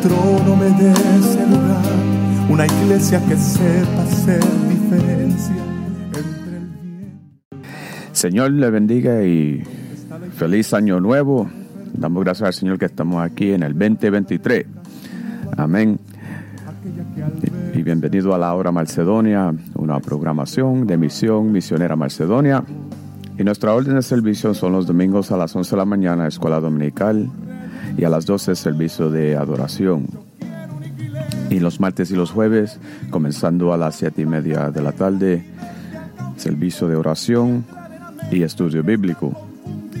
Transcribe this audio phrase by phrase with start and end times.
[0.00, 1.84] trono, me dé ese lugar.
[2.50, 5.56] Una iglesia que sepa hacer diferencia
[6.08, 7.20] entre el bien.
[8.12, 9.62] Señor le bendiga y
[10.34, 11.48] feliz año nuevo.
[11.92, 14.66] Damos gracias al Señor que estamos aquí en el 2023.
[15.56, 15.98] Amén.
[17.74, 22.64] Y bienvenido a la hora Macedonia, una programación de misión misionera Macedonia.
[23.38, 26.60] Y nuestra orden de servicio son los domingos a las 11 de la mañana, escuela
[26.60, 27.30] dominical,
[27.98, 30.06] y a las 12 servicio de adoración.
[31.50, 32.78] Y los martes y los jueves,
[33.10, 35.44] comenzando a las 7 y media de la tarde,
[36.36, 37.66] servicio de oración
[38.30, 39.38] y estudio bíblico.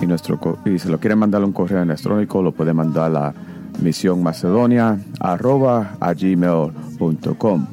[0.01, 3.33] Y, nuestro, y si lo quiere mandar un correo electrónico, lo puede mandar a
[6.13, 7.67] gmail.com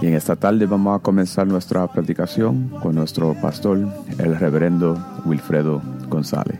[0.00, 3.88] Y en esta tarde vamos a comenzar nuestra predicación con nuestro pastor,
[4.18, 6.58] el reverendo Wilfredo González.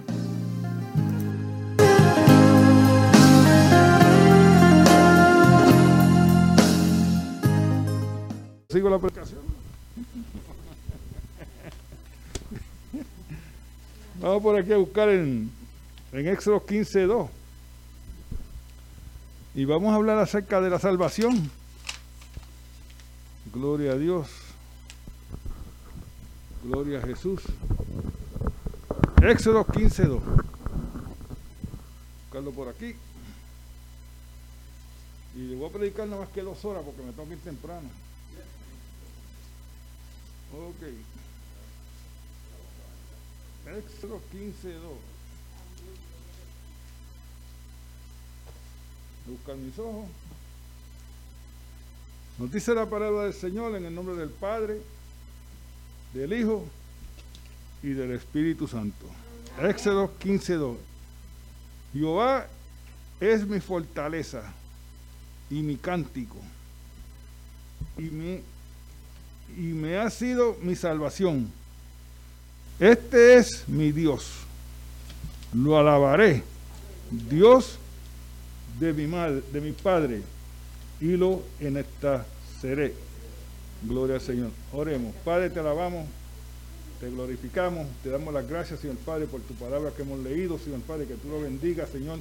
[8.76, 9.55] sigo la predicación.
[14.26, 15.52] Vamos por aquí a buscar en,
[16.10, 17.28] en Éxodo 15.2.
[19.54, 21.48] Y vamos a hablar acerca de la salvación.
[23.54, 24.26] Gloria a Dios.
[26.64, 27.40] Gloria a Jesús.
[29.22, 30.20] Éxodo 15.2.
[32.24, 32.96] Buscarlo por aquí.
[35.36, 37.40] Y le voy a predicar nada más que dos horas porque me tengo que ir
[37.42, 37.88] temprano.
[40.52, 41.25] Ok.
[43.66, 44.82] Éxodo 15, 2.
[49.26, 50.06] Buscar mis ojos.
[52.38, 54.80] Nos dice la palabra del Señor en el nombre del Padre,
[56.14, 56.64] del Hijo
[57.82, 59.06] y del Espíritu Santo.
[59.60, 60.76] Éxodo 15, 2.
[61.92, 62.46] Jehová
[63.20, 64.42] es mi fortaleza
[65.50, 66.36] y mi cántico
[67.96, 68.40] y mi
[69.56, 71.50] y me ha sido mi salvación.
[72.78, 74.26] Este es mi Dios.
[75.54, 76.42] Lo alabaré.
[77.10, 77.78] Dios
[78.80, 80.22] de mi madre, de mi Padre,
[81.00, 81.42] y lo
[82.60, 82.94] seré.
[83.82, 84.50] Gloria al Señor.
[84.72, 85.14] Oremos.
[85.24, 86.06] Padre, te alabamos,
[87.00, 90.80] te glorificamos, te damos las gracias, Señor Padre, por tu palabra que hemos leído, Señor
[90.80, 92.18] Padre, que tú lo bendigas, Señor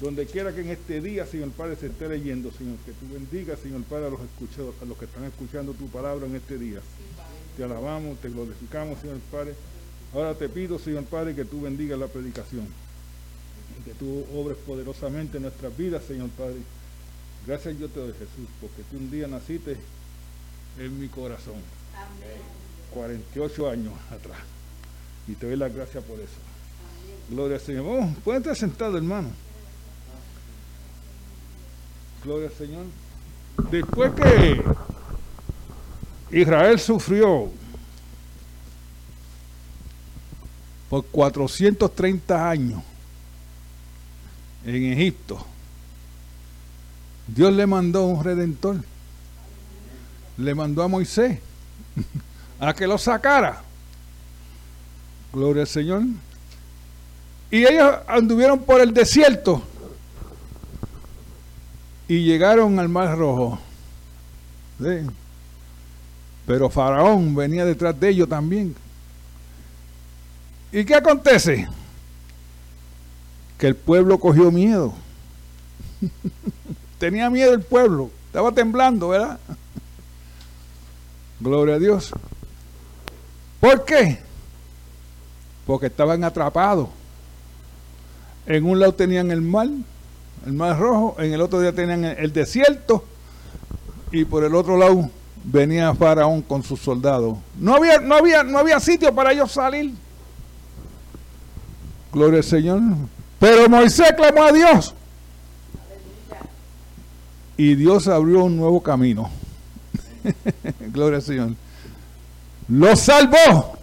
[0.00, 3.58] donde quiera que en este día, Señor Padre, se esté leyendo, Señor, que tú bendigas,
[3.58, 6.80] Señor Padre, a los, a los que están escuchando tu palabra en este día.
[7.56, 9.54] te alabamos, te glorificamos, Señor Padre.
[10.14, 12.66] Ahora te pido, Señor Padre, que tú bendigas la predicación.
[13.84, 16.56] que tú obres poderosamente en nuestras vidas, Señor Padre.
[17.46, 19.76] Gracias yo te doy, Jesús, porque tú un día naciste
[20.78, 21.56] en mi corazón.
[22.92, 24.38] 48 años atrás.
[25.26, 26.38] Y te doy las gracias por eso.
[27.30, 27.84] Gloria al Señor.
[27.84, 29.28] Vamos, pueden estar sentados, hermano.
[32.24, 32.86] Gloria al Señor.
[33.70, 34.62] Después que
[36.30, 37.50] Israel sufrió
[40.88, 42.82] por 430 años
[44.64, 45.44] en Egipto,
[47.26, 48.76] Dios le mandó un redentor.
[50.38, 51.38] Le mandó a Moisés
[52.60, 53.62] a que lo sacara.
[55.32, 56.02] Gloria al Señor.
[57.50, 59.62] Y ellos anduvieron por el desierto
[62.06, 63.58] y llegaron al Mar Rojo.
[66.46, 68.74] Pero Faraón venía detrás de ellos también.
[70.72, 71.66] ¿Y qué acontece?
[73.56, 74.94] Que el pueblo cogió miedo.
[76.98, 78.10] Tenía miedo el pueblo.
[78.26, 79.38] Estaba temblando, ¿verdad?
[81.40, 82.12] Gloria a Dios.
[83.60, 84.18] ¿Por qué?
[85.66, 86.88] Porque estaban atrapados.
[88.46, 89.68] En un lado tenían el mar,
[90.46, 93.04] el mar rojo, en el otro día tenían el desierto
[94.10, 95.10] y por el otro lado
[95.44, 97.36] venía Faraón con sus soldados.
[97.58, 99.92] No había, no había, no había sitio para ellos salir.
[102.12, 102.80] Gloria al Señor.
[103.38, 104.94] Pero Moisés clamó a Dios.
[107.56, 109.30] Y Dios abrió un nuevo camino.
[110.92, 111.50] Gloria al Señor.
[112.68, 113.78] Lo salvó.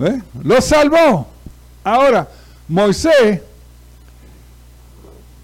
[0.00, 0.22] ¿Eh?
[0.42, 1.26] Lo salvó.
[1.84, 2.28] Ahora,
[2.68, 3.40] Moisés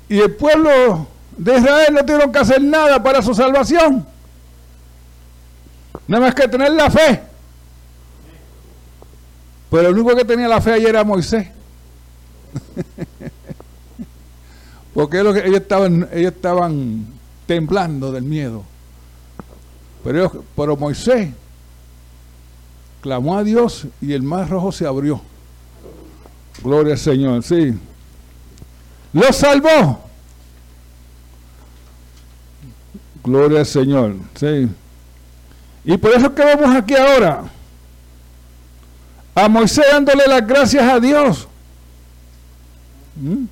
[0.08, 1.06] y el pueblo
[1.36, 4.06] de Israel no tuvieron que hacer nada para su salvación.
[6.06, 7.31] Nada más que tener la fe.
[9.72, 11.48] Pero el único que tenía la fe ayer era Moisés.
[14.94, 17.06] Porque ellos, estaban, ellos estaban
[17.46, 18.64] temblando del miedo.
[20.04, 21.30] Pero, pero Moisés
[23.00, 25.22] clamó a Dios y el mar rojo se abrió.
[26.62, 27.72] Gloria al Señor, sí.
[29.14, 30.02] Lo salvó.
[33.24, 34.68] Gloria al Señor, sí.
[35.86, 37.44] Y por eso que vemos aquí ahora
[39.34, 41.48] a Moisés dándole las gracias a Dios.
[43.16, 43.44] ¿Mm?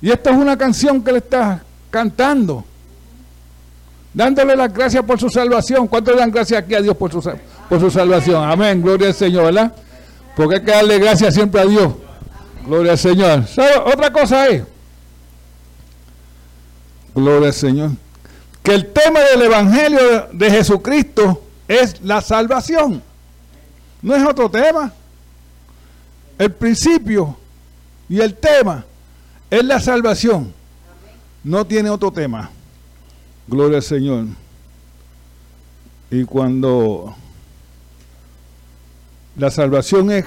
[0.00, 2.64] Y esta es una canción que le está cantando
[4.16, 5.86] dándole las gracias por su salvación.
[5.86, 7.20] ¿Cuántos dan gracias aquí a Dios por su,
[7.68, 8.42] por su salvación?
[8.50, 9.72] Amén, gloria al Señor, ¿verdad?
[10.34, 11.92] Porque hay que darle gracias siempre a Dios.
[12.64, 13.44] Gloria al Señor.
[13.84, 14.62] Otra cosa es,
[17.14, 17.90] gloria al Señor,
[18.62, 23.02] que el tema del Evangelio de Jesucristo es la salvación.
[24.06, 24.92] No es otro tema.
[26.38, 27.36] El principio
[28.08, 28.84] y el tema
[29.50, 30.52] es la salvación.
[31.42, 32.48] No tiene otro tema.
[33.48, 34.26] Gloria al Señor.
[36.08, 37.16] Y cuando
[39.36, 40.24] la salvación es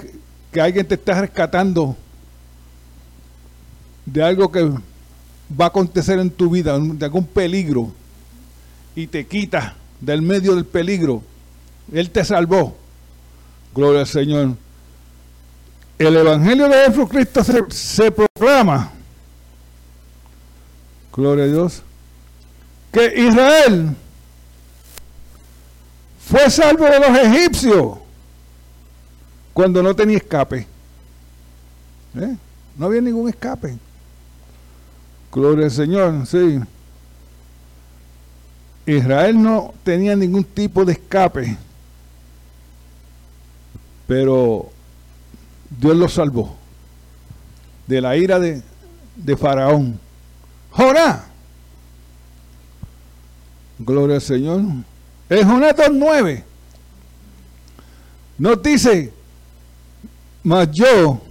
[0.51, 1.95] que alguien te está rescatando
[4.05, 4.61] de algo que
[5.57, 7.93] va a acontecer en tu vida, de algún peligro,
[8.93, 11.23] y te quita del medio del peligro,
[11.93, 12.78] Él te salvó.
[13.73, 14.55] Gloria al Señor.
[15.97, 18.91] El Evangelio de Jesucristo se, proclama.
[21.11, 21.83] Gloria a Dios
[22.91, 23.95] que Israel
[26.25, 27.97] fue salvo de los egipcios
[29.53, 30.67] cuando no tenía escape.
[32.15, 32.35] ¿Eh?
[32.77, 33.77] No había ningún escape.
[35.31, 36.59] Gloria al Señor, sí.
[38.85, 41.57] Israel no tenía ningún tipo de escape,
[44.09, 44.71] pero
[45.69, 46.57] Dios lo salvó
[47.85, 48.63] de la ira de,
[49.15, 49.99] de Faraón.
[50.71, 51.27] Jorá
[53.77, 54.61] Gloria al Señor.
[55.29, 56.43] En Jonathan 9
[58.39, 59.13] nos dice,
[60.41, 61.21] mas yo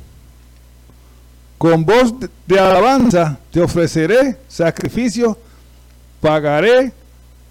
[1.58, 2.14] con voz
[2.46, 5.36] de alabanza te ofreceré sacrificio,
[6.20, 6.92] pagaré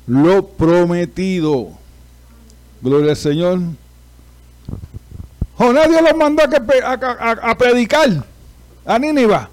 [0.05, 1.71] lo prometido.
[2.81, 3.59] Gloria al Señor.
[5.57, 8.23] Jonás Dios los mandó a, predicar
[8.85, 9.49] a Níniva.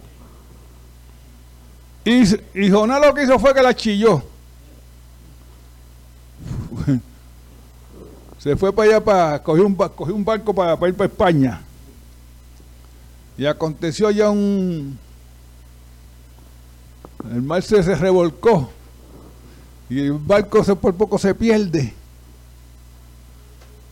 [2.04, 4.22] Y, y Jonás lo que hizo fue que la chilló.
[8.38, 11.62] se fue para allá para coger un, barco para, ir para España.
[13.38, 14.98] Y aconteció ya un...
[17.32, 18.70] El mar se, revolcó
[19.88, 21.94] y el barco se, por poco se pierde.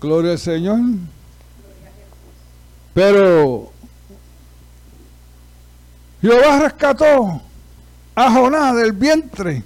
[0.03, 0.81] Gloria al Señor.
[2.95, 3.73] Pero
[6.21, 7.41] Jehová rescató
[8.15, 9.65] a Jonás del vientre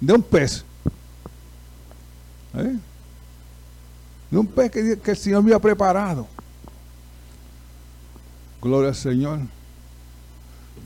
[0.00, 0.64] de un pez.
[2.54, 2.76] ¿Eh?
[4.30, 6.28] De un pez que, el Señor había preparado.
[8.60, 9.40] Gloria al Señor.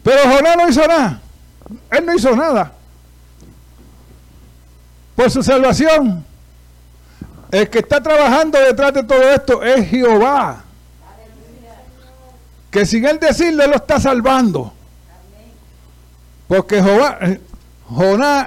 [0.02, 1.20] Pero Jonás no hizo nada.
[1.90, 2.72] Él no hizo nada.
[5.16, 6.24] Por su salvación.
[7.50, 10.64] El que está trabajando detrás de todo esto es Jehová.
[12.70, 14.72] Que sin él decirle lo está salvando.
[16.46, 17.40] Porque Jehová, eh,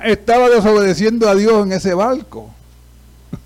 [0.05, 2.49] estaba desobedeciendo a Dios en ese barco.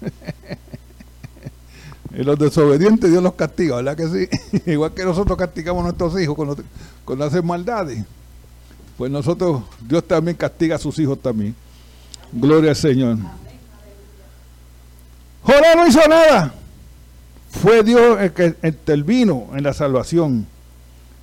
[2.18, 4.62] y los desobedientes Dios los castiga, ¿verdad que sí?
[4.72, 6.36] Igual que nosotros castigamos a nuestros hijos
[7.06, 8.04] cuando hacen maldades.
[8.98, 11.56] Pues nosotros, Dios también castiga a sus hijos también.
[12.32, 13.18] Gloria al Señor.
[15.44, 16.54] Jonás no hizo nada.
[17.52, 20.48] Fue Dios el que intervino en la salvación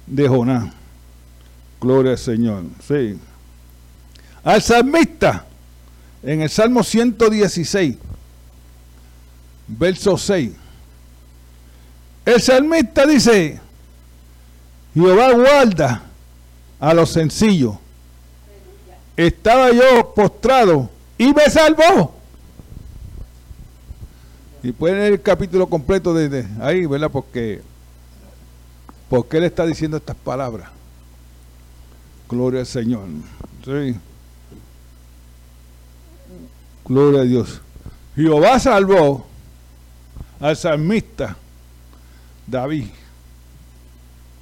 [0.06, 0.72] de Jonás.
[1.80, 2.64] Gloria al Señor.
[2.86, 3.18] Sí.
[4.42, 5.46] Al salmista,
[6.22, 7.96] en el Salmo 116,
[9.66, 10.52] verso 6.
[12.24, 13.60] El salmista dice,
[14.94, 16.02] Jehová guarda
[16.80, 17.76] a los sencillos.
[19.16, 22.14] Estaba yo postrado y me salvó.
[24.62, 27.10] Y pueden leer el capítulo completo desde ahí, ¿verdad?
[27.10, 27.60] Porque,
[29.08, 30.70] porque él está diciendo estas palabras.
[32.28, 33.06] Gloria al Señor.
[33.64, 33.96] Sí.
[36.84, 37.60] Gloria a Dios.
[38.16, 39.26] Jehová salvó
[40.40, 41.36] al salmista
[42.46, 42.88] David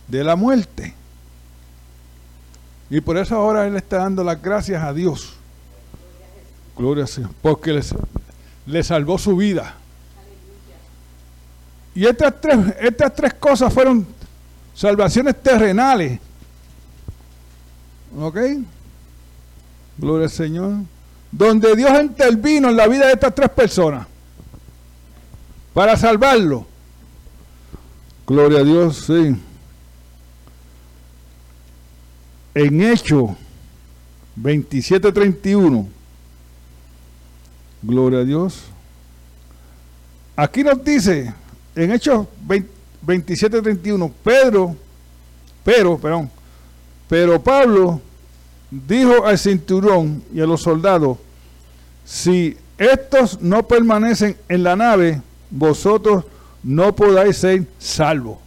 [0.09, 0.95] de la muerte.
[2.91, 5.35] Y por eso ahora él está dando las gracias a Dios.
[6.77, 7.31] Gloria a Dios.
[7.41, 7.81] Porque
[8.67, 9.77] le salvó su vida.
[11.95, 14.07] Y estas tres, estas tres cosas fueron
[14.75, 16.19] salvaciones terrenales.
[18.19, 18.39] ¿Ok?
[19.99, 20.73] Gloria al Señor.
[21.31, 24.07] Donde Dios intervino en la vida de estas tres personas
[25.73, 26.67] para salvarlo.
[28.27, 29.37] Gloria a Dios, sí.
[32.55, 33.37] En Hecho
[34.37, 35.89] 27:31.
[37.83, 38.65] Gloria a Dios.
[40.37, 41.35] Aquí nos dice
[41.75, 42.27] en Hechos
[43.07, 44.77] 27:31, Pedro,
[45.65, 46.31] pero, perdón,
[47.09, 48.01] pero Pablo
[48.71, 51.19] dijo al cinturón y a los soldados,
[52.05, 56.25] si estos no permanecen en la nave, vosotros
[56.63, 58.39] no podáis ser salvos.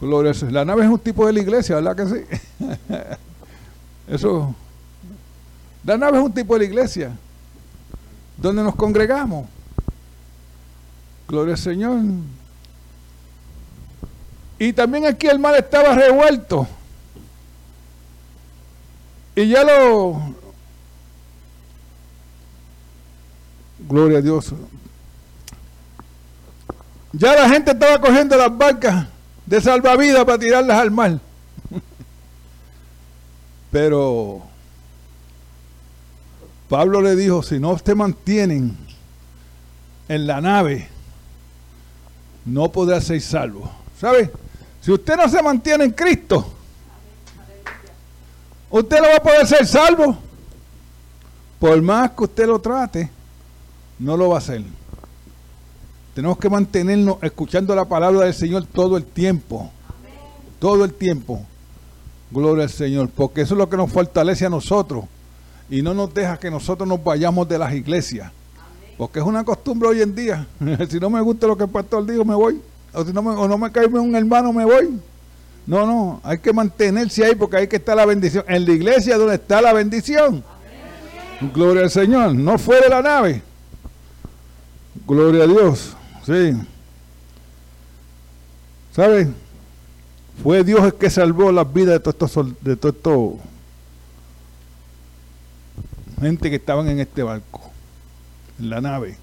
[0.00, 2.66] La nave es un tipo de la iglesia, ¿verdad que sí?
[4.08, 4.54] Eso.
[5.84, 7.16] La nave es un tipo de la iglesia,
[8.36, 9.48] donde nos congregamos.
[11.28, 12.00] Gloria al Señor.
[14.58, 16.66] Y también aquí el mal estaba revuelto.
[19.34, 20.34] Y ya lo...
[23.80, 24.52] Gloria a Dios.
[27.12, 29.06] Ya la gente estaba cogiendo las barcas
[29.44, 31.20] de salvavidas para tirarlas al mar.
[33.70, 34.42] Pero
[36.68, 38.76] Pablo le dijo, si no te mantienen
[40.08, 40.88] en la nave,
[42.44, 43.70] no podrá ser salvo.
[44.00, 44.32] ¿Sabe?
[44.86, 46.46] Si usted no se mantiene en Cristo,
[48.70, 50.16] usted no va a poder ser salvo.
[51.58, 53.10] Por más que usted lo trate,
[53.98, 54.62] no lo va a hacer.
[56.14, 59.72] Tenemos que mantenernos escuchando la palabra del Señor todo el tiempo.
[60.60, 61.44] Todo el tiempo.
[62.30, 63.08] Gloria al Señor.
[63.08, 65.06] Porque eso es lo que nos fortalece a nosotros.
[65.68, 68.30] Y no nos deja que nosotros nos vayamos de las iglesias.
[68.96, 70.46] Porque es una costumbre hoy en día.
[70.88, 72.62] si no me gusta lo que el pastor dijo, me voy.
[72.96, 74.98] O no me, o no me cae un hermano, me voy.
[75.66, 78.42] No, no, hay que mantenerse ahí porque ahí que está la bendición.
[78.48, 80.42] En la iglesia donde está la bendición.
[81.52, 83.42] Gloria al Señor, no fuera de la nave.
[85.06, 85.94] Gloria a Dios.
[86.24, 86.52] Sí.
[88.92, 89.34] ¿Saben?
[90.42, 93.34] Fue Dios el que salvó las vidas de todos estos, de todos estos
[96.20, 97.70] gente que estaban en este barco
[98.58, 99.16] en la nave,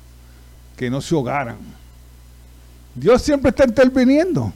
[0.78, 1.58] que no se ahogaran.
[2.96, 4.54] Dios siempre está interviniendo.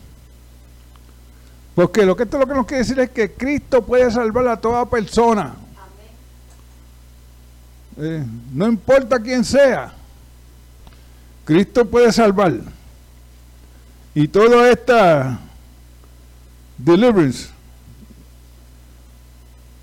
[1.75, 4.59] Porque lo que esto lo que nos quiere decir es que Cristo puede salvar a
[4.59, 5.55] toda persona.
[7.99, 9.93] Eh, no importa quién sea.
[11.45, 12.53] Cristo puede salvar.
[14.13, 15.39] Y toda esta
[16.77, 17.49] deliverance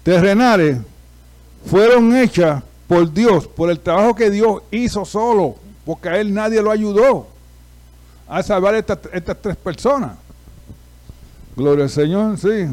[0.03, 0.79] terrenales
[1.67, 5.57] fueron hechas por Dios, por el trabajo que Dios hizo solo,
[5.87, 7.34] porque a él nadie lo ayudó
[8.29, 10.13] a salvar estas, estas tres personas.
[11.57, 12.67] Gloria al Señor, sí.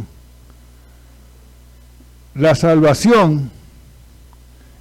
[2.34, 3.51] la salvación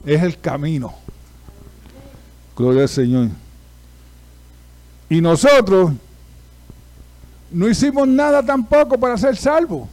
[0.06, 0.94] es el camino.
[2.56, 3.28] Gloria al Señor.
[5.08, 5.92] Y nosotros
[7.50, 9.88] no hicimos nada tampoco para ser salvos.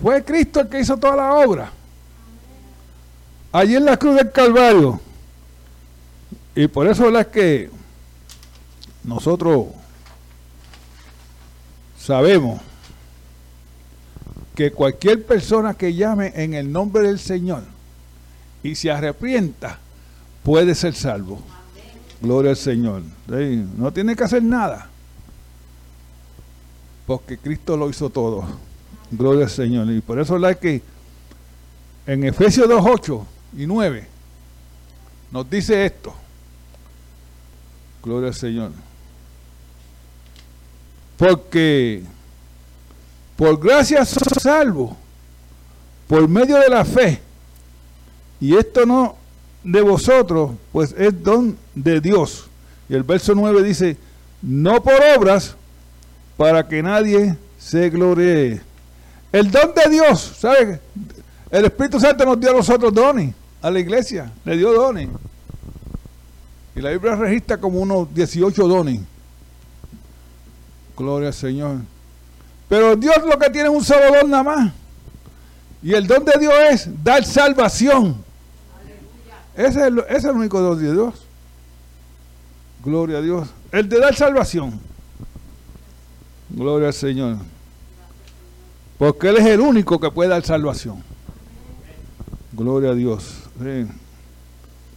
[0.00, 1.72] Fue Cristo el que hizo toda la obra.
[3.50, 5.00] Allí en la cruz del Calvario.
[6.54, 7.70] Y por eso es que
[9.06, 9.66] nosotros
[11.98, 12.60] sabemos
[14.54, 17.62] que cualquier persona que llame en el nombre del Señor
[18.62, 19.78] y se arrepienta,
[20.42, 21.40] puede ser salvo.
[22.20, 23.02] Gloria al Señor.
[23.76, 24.88] No tiene que hacer nada.
[27.06, 28.44] Porque Cristo lo hizo todo.
[29.10, 29.90] Gloria al Señor.
[29.90, 30.82] Y por eso es que
[32.06, 33.26] en Efesios 2, 8
[33.58, 34.08] y 9
[35.30, 36.14] nos dice esto.
[38.02, 38.85] Gloria al Señor.
[41.16, 42.02] Porque
[43.36, 44.96] por gracia sos salvo,
[46.08, 47.20] por medio de la fe.
[48.40, 49.16] Y esto no
[49.62, 52.48] de vosotros, pues es don de Dios.
[52.88, 53.96] Y el verso 9 dice,
[54.42, 55.56] no por obras,
[56.36, 58.60] para que nadie se gloree.
[59.32, 60.80] El don de Dios, ¿sabe?
[61.50, 65.08] El Espíritu Santo nos dio a nosotros dones, a la iglesia, le dio dones.
[66.74, 69.00] Y la Biblia registra como unos 18 dones.
[70.96, 71.78] Gloria al Señor.
[72.68, 74.72] Pero Dios lo que tiene es un solo don nada más.
[75.82, 78.16] Y el don de Dios es dar salvación.
[79.54, 81.14] Ese es, el, ese es el único don de Dios.
[82.84, 83.48] Gloria a Dios.
[83.72, 84.80] El de dar salvación.
[86.50, 87.36] Gloria al Señor.
[88.98, 91.02] Porque Él es el único que puede dar salvación.
[92.52, 93.42] Gloria a Dios.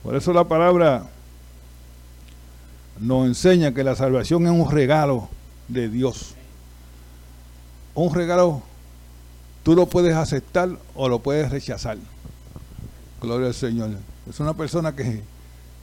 [0.01, 1.03] Por eso la palabra
[2.99, 5.29] nos enseña que la salvación es un regalo
[5.69, 6.35] de Dios
[7.95, 8.61] un regalo
[9.63, 11.97] tú lo puedes aceptar o lo puedes rechazar.
[13.21, 13.89] Gloria al Señor.
[14.29, 15.21] Es una persona que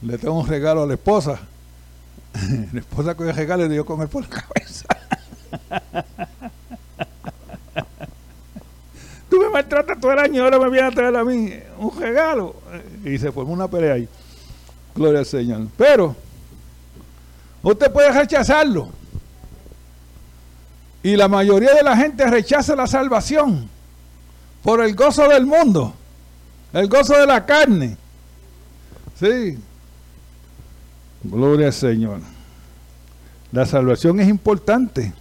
[0.01, 1.39] le tengo un regalo a la esposa.
[2.73, 4.87] la esposa que regalo le dio comer por la cabeza.
[9.29, 12.55] tú me maltratas todo el año, ahora me vienes a traer a mí un regalo.
[13.05, 14.09] Y se formó una pelea ahí.
[14.95, 15.67] Gloria al Señor.
[15.77, 16.15] Pero
[17.61, 18.89] usted puede rechazarlo.
[21.07, 23.69] Y la mayoría de la gente rechaza la salvación
[24.61, 25.93] por el gozo del mundo,
[26.73, 27.95] el gozo de la carne.
[29.17, 29.57] Sí.
[31.23, 32.19] Gloria al Señor.
[33.53, 35.13] La salvación es importante.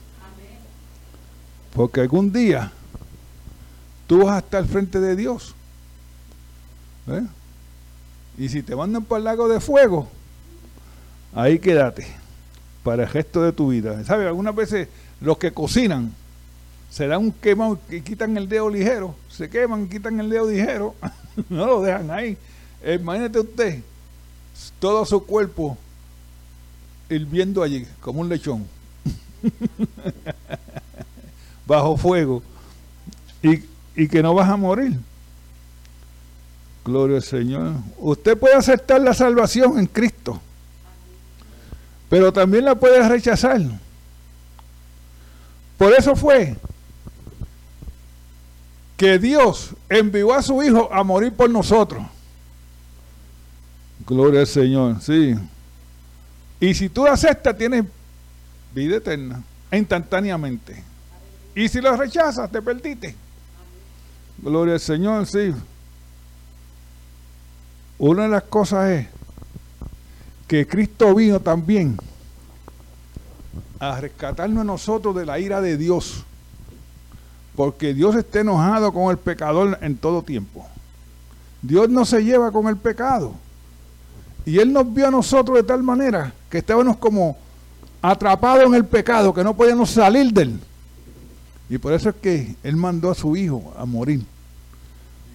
[1.73, 2.73] Porque algún día
[4.09, 5.55] tú vas a estar frente de Dios.
[7.07, 7.23] ¿eh?
[8.39, 10.09] Y si te mandan para el lago de fuego,
[11.33, 12.09] ahí quédate
[12.83, 14.03] para el resto de tu vida.
[14.03, 14.27] ¿Sabes?
[14.27, 14.89] Algunas veces
[15.21, 16.13] los que cocinan
[16.91, 20.95] se dan un quemado y quitan el dedo ligero, se queman, quitan el dedo ligero,
[21.51, 22.39] no lo dejan ahí.
[22.85, 23.83] Imagínate usted,
[24.79, 25.77] todo su cuerpo
[27.11, 28.67] hirviendo allí, como un lechón,
[31.67, 32.43] bajo fuego,
[33.43, 33.63] y,
[33.95, 34.99] y que no vas a morir.
[36.85, 37.73] Gloria al Señor.
[37.99, 40.41] Usted puede aceptar la salvación en Cristo,
[42.09, 43.61] pero también la puede rechazar.
[45.77, 46.57] Por eso fue
[48.97, 52.05] que Dios envió a su Hijo a morir por nosotros.
[54.07, 55.35] Gloria al Señor, sí.
[56.61, 57.85] Y si tú aceptas, tienes
[58.75, 60.83] vida eterna, instantáneamente.
[61.55, 63.15] Y si lo rechazas, te perdiste.
[64.39, 65.53] Gloria al Señor, sí.
[67.99, 69.07] Una de las cosas es
[70.47, 71.97] que Cristo vino también
[73.79, 76.25] a rescatarnos a nosotros de la ira de Dios.
[77.55, 80.67] Porque Dios está enojado con el pecador en todo tiempo.
[81.63, 83.35] Dios no se lleva con el pecado.
[84.45, 87.37] Y Él nos vio a nosotros de tal manera que estábamos como
[88.03, 90.61] atrapados en el pecado, que no podíamos salir de él.
[91.69, 94.25] Y por eso es que Él mandó a su Hijo a morir.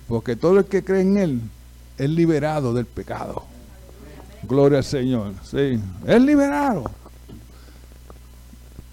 [0.07, 1.41] Porque todo el que cree en Él
[1.97, 3.43] es liberado del pecado.
[4.43, 5.33] Gloria al Señor.
[5.43, 6.89] Sí, es liberado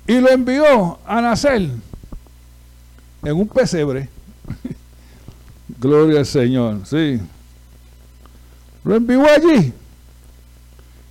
[0.08, 1.68] y lo envió a nacer
[3.22, 4.08] en un pesebre.
[5.78, 7.20] Gloria al Señor, sí.
[8.84, 9.72] Lo envió allí.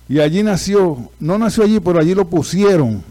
[0.08, 3.04] Y allí nació, no nació allí, pero allí lo pusieron.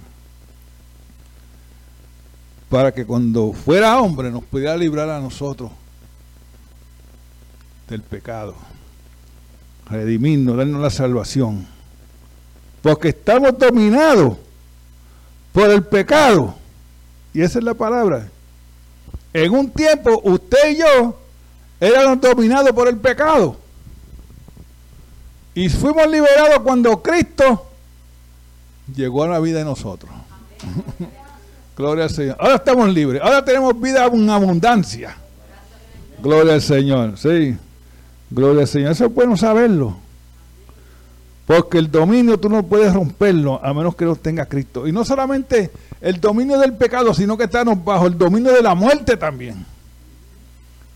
[2.67, 5.71] Para que cuando fuera hombre nos pudiera librar a nosotros
[7.88, 8.56] del pecado.
[9.89, 11.65] Redimirnos, darnos la salvación.
[12.82, 14.38] Porque estamos dominados
[15.58, 16.54] por el pecado.
[17.34, 18.30] Y esa es la palabra.
[19.34, 21.20] en un tiempo usted y yo
[21.80, 23.58] éramos dominados por el pecado.
[25.56, 27.65] Y fuimos liberados cuando Cristo
[28.96, 30.12] llegó a la vida de nosotros.
[31.76, 32.38] Gloria al Señor.
[32.39, 33.20] Ahora estamos libres.
[33.24, 35.17] Ahora tenemos vida en abundancia.
[36.22, 37.17] Gloria al Señor.
[37.17, 37.58] Sí.
[38.30, 38.91] Gloria al Señor.
[38.91, 39.98] Eso es bueno saberlo.
[41.47, 44.86] Porque el dominio tú no puedes romperlo a menos que no tenga Cristo.
[44.86, 48.75] Y no solamente el dominio del pecado, sino que estamos bajo el dominio de la
[48.75, 49.65] muerte también.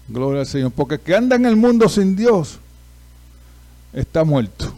[0.09, 0.73] Gloria al Señor.
[0.73, 2.59] Porque el que anda en el mundo sin Dios
[3.93, 4.73] está muerto.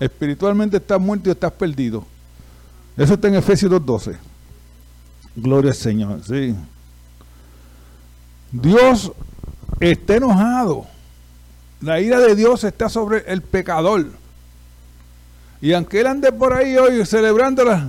[0.00, 2.04] Espiritualmente estás muerto y estás perdido.
[2.96, 4.16] Eso está en Efesios 2.12.
[5.36, 6.20] Gloria al Señor.
[6.26, 6.52] Sí.
[8.50, 9.12] Dios
[9.78, 10.84] está enojado.
[11.80, 14.20] La ira de Dios está sobre el pecador.
[15.62, 17.84] Y aunque él ande por ahí hoy celebrando las,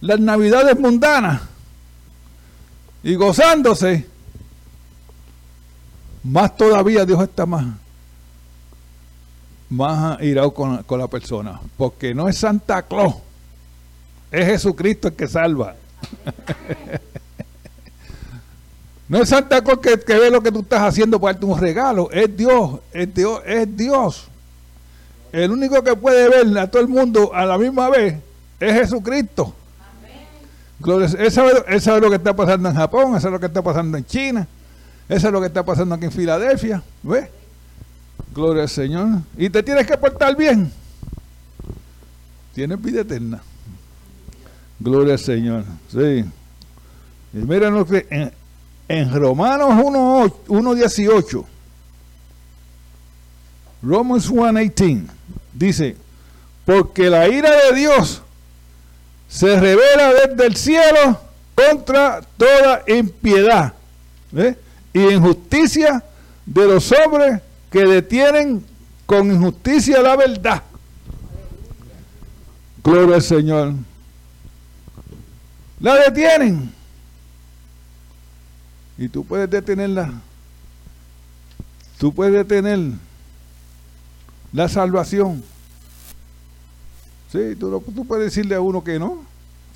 [0.00, 1.42] las navidades mundanas
[3.02, 4.06] y gozándose,
[6.22, 7.66] más todavía Dios está más,
[9.68, 11.60] más irado con, con la persona.
[11.76, 13.16] Porque no es Santa Claus,
[14.30, 15.74] es Jesucristo el que salva.
[19.08, 21.60] No es Santa Claus que, que, ve lo que tú estás haciendo para darte un
[21.60, 22.10] regalo.
[22.10, 24.26] Es Dios, es Dios, es Dios.
[25.36, 28.16] El único que puede ver a todo el mundo a la misma vez
[28.58, 29.54] es Jesucristo.
[31.18, 33.60] Él sabe, él sabe lo que está pasando en Japón, él sabe lo que está
[33.60, 34.48] pasando en China,
[35.10, 36.82] eso es lo que está pasando aquí en Filadelfia.
[37.02, 37.28] ¿Ves?
[38.34, 39.08] Gloria al Señor.
[39.36, 40.72] Y te tienes que portar bien.
[42.54, 43.42] Tienes vida eterna.
[44.80, 45.64] Gloria al Señor.
[45.92, 46.24] Sí.
[47.34, 48.32] Y mira en,
[48.88, 51.44] en Romanos 1.18.
[53.82, 55.06] Romans 1.18
[55.52, 55.96] dice,
[56.64, 58.22] porque la ira de Dios
[59.28, 61.20] se revela desde el cielo
[61.54, 63.74] contra toda impiedad
[64.92, 66.02] y injusticia
[66.44, 68.64] de los hombres que detienen
[69.06, 70.62] con injusticia la verdad.
[72.82, 73.74] Gloria al Señor.
[75.80, 76.72] La detienen.
[78.98, 80.12] Y tú puedes detenerla.
[81.98, 82.92] Tú puedes detener
[84.56, 85.44] la salvación.
[87.30, 89.22] Sí, tú, puedes decirle a uno que no.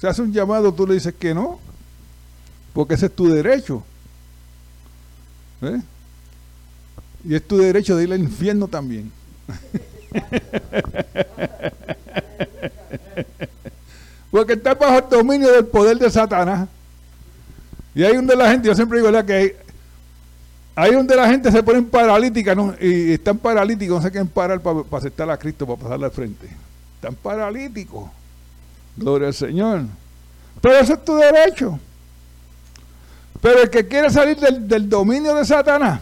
[0.01, 1.61] Se hace un llamado, tú le dices que no.
[2.73, 3.85] Porque ese es tu derecho.
[5.61, 5.83] ¿Eh?
[7.27, 9.13] Y es tu derecho de ir al infierno también.
[14.31, 16.71] Porque está bajo el dominio del poder de Satanás.
[17.95, 19.59] Y hay donde la gente, yo siempre digo, que
[20.75, 24.83] hay donde la gente se pone paralítica y están paralíticos, no se quieren parar para,
[24.93, 26.49] aceptar a Cristo, para pasarle al frente.
[26.97, 28.11] Están paralíticos.
[28.97, 29.83] Gloria al Señor.
[30.61, 31.79] Pero eso es tu derecho.
[33.41, 36.01] Pero el que quiere salir del, del dominio de Satanás,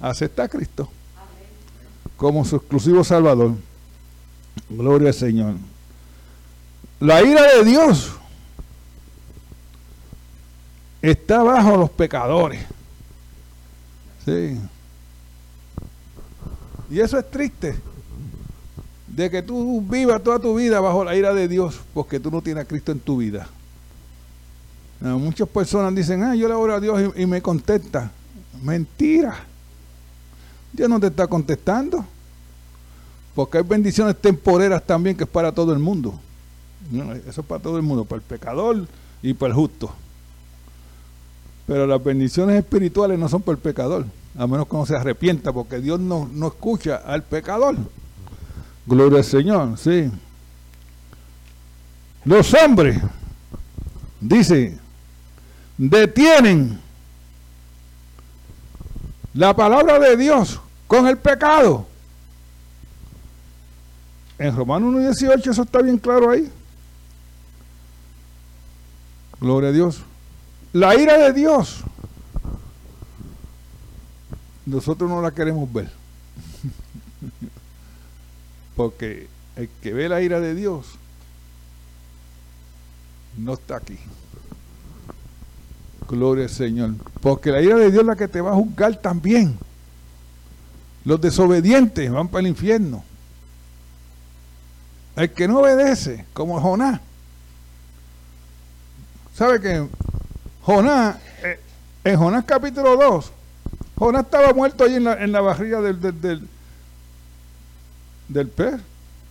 [0.00, 0.90] acepta a Cristo
[2.16, 3.54] como su exclusivo Salvador.
[4.68, 5.54] Gloria al Señor.
[7.00, 8.12] La ira de Dios
[11.02, 12.64] está bajo los pecadores.
[14.24, 14.58] Sí.
[16.90, 17.74] Y eso es triste.
[19.06, 22.42] De que tú vivas toda tu vida bajo la ira de Dios porque tú no
[22.42, 23.46] tienes a Cristo en tu vida.
[25.00, 28.10] muchas personas dicen, ah, yo le oro a Dios y, y me contesta.
[28.62, 29.36] Mentira.
[30.72, 32.04] Dios no te está contestando.
[33.34, 36.18] Porque hay bendiciones temporeras también que es para todo el mundo.
[37.26, 38.86] eso es para todo el mundo, para el pecador
[39.22, 39.92] y para el justo.
[41.66, 45.52] Pero las bendiciones espirituales no son para el pecador, a menos que no se arrepienta,
[45.52, 47.76] porque Dios no, no escucha al pecador.
[48.86, 50.10] Gloria al Señor, sí.
[52.24, 53.00] Los hombres,
[54.20, 54.78] dice,
[55.78, 56.80] detienen
[59.32, 61.86] la palabra de Dios con el pecado.
[64.38, 66.50] En Romanos 1.18 eso está bien claro ahí.
[69.40, 70.02] Gloria a Dios.
[70.74, 71.82] La ira de Dios.
[74.66, 75.88] Nosotros no la queremos ver.
[78.76, 80.86] Porque el que ve la ira de Dios
[83.38, 83.96] no está aquí.
[86.08, 86.94] Gloria al Señor.
[87.20, 89.56] Porque la ira de Dios es la que te va a juzgar también.
[91.04, 93.04] Los desobedientes van para el infierno.
[95.14, 97.00] El que no obedece, como Jonás.
[99.36, 99.88] ¿Sabe que
[100.64, 101.60] Jonás, eh,
[102.04, 103.32] en Jonás capítulo 2,
[103.96, 106.48] Jonás estaba muerto ahí en la, en la barriga del, del,
[108.28, 108.80] del, pez.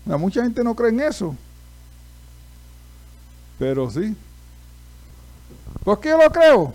[0.06, 1.36] mucha gente no cree en eso.
[3.58, 4.16] Pero sí.
[5.84, 6.74] ¿Por qué yo lo creo?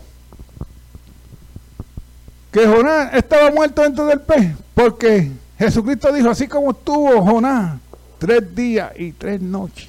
[2.50, 7.78] que Jonás estaba muerto dentro del pez, porque Jesucristo dijo, así como estuvo Jonás,
[8.18, 9.88] tres días y tres noches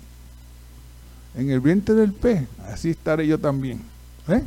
[1.35, 3.81] en el vientre del pez, así estaré yo también.
[4.31, 4.43] ¿Eh?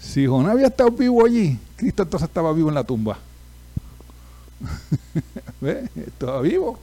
[0.00, 3.18] Si Jonás había estado vivo allí, Cristo entonces estaba vivo en la tumba.
[5.60, 5.88] ¿Ve?
[5.96, 6.78] Estaba vivo.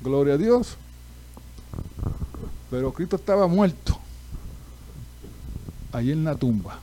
[0.00, 0.76] Gloria a Dios.
[2.70, 3.98] Pero Cristo estaba muerto.
[5.92, 6.78] Allí en la tumba.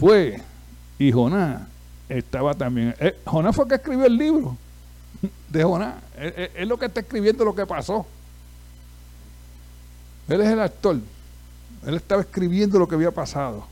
[0.00, 0.42] Fue.
[0.98, 1.62] Y Jonás
[2.08, 2.94] estaba también.
[2.98, 4.56] Eh, Jonás fue el que escribió el libro
[5.48, 5.96] de Jonás.
[6.16, 8.06] Es lo que está escribiendo lo que pasó.
[10.28, 10.98] Él es el actor.
[11.86, 13.66] Él estaba escribiendo lo que había pasado.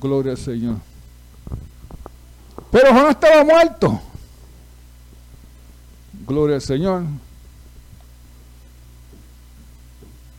[0.00, 0.76] Gloria al Señor.
[2.70, 4.00] Pero Jonás estaba muerto.
[6.26, 7.04] Gloria al Señor.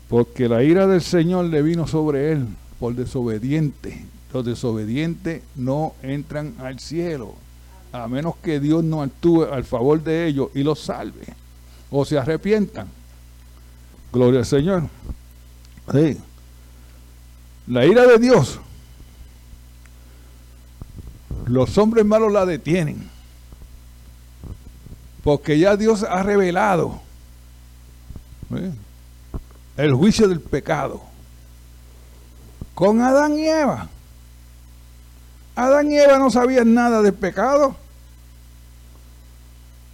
[0.08, 2.48] Porque la ira del Señor le vino sobre él
[2.80, 4.06] por desobediente.
[4.34, 7.34] Los desobedientes no entran al cielo,
[7.92, 11.26] a menos que Dios no actúe al favor de ellos y los salve,
[11.90, 12.88] o se arrepientan.
[14.12, 14.84] Gloria al Señor.
[17.68, 18.60] La ira de Dios,
[21.46, 23.10] los hombres malos la detienen,
[25.24, 27.02] porque ya Dios ha revelado
[29.78, 31.02] el juicio del pecado
[32.74, 33.90] con Adán y Eva.
[35.56, 37.76] Adán y Eva no sabían nada del pecado,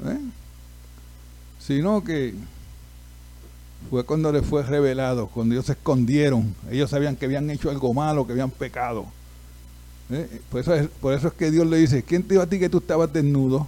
[0.06, 0.20] ¿eh?
[1.60, 2.36] sino que
[3.90, 7.94] fue cuando les fue revelado, cuando ellos se escondieron, ellos sabían que habían hecho algo
[7.94, 9.06] malo, que habían pecado.
[10.10, 10.42] ¿eh?
[10.50, 12.60] Por, eso es, por eso es que Dios le dice, ¿quién te dijo a ti
[12.60, 13.68] que tú estabas desnudo?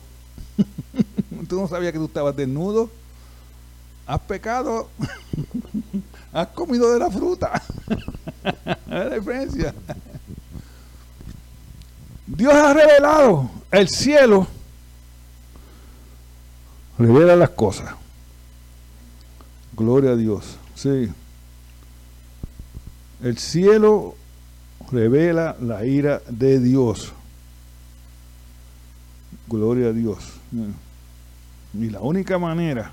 [1.48, 2.90] tú no sabías que tú estabas desnudo.
[4.06, 4.90] Has pecado,
[6.34, 7.62] has comido de la fruta.
[8.88, 9.74] la diferencia.
[12.26, 14.48] Dios ha revelado el cielo,
[16.98, 17.96] revela las cosas.
[19.78, 20.58] Gloria a Dios.
[20.74, 21.08] Sí.
[23.22, 24.16] El cielo
[24.92, 27.14] revela la ira de Dios.
[29.48, 30.18] Gloria a Dios.
[31.76, 32.92] Y la única manera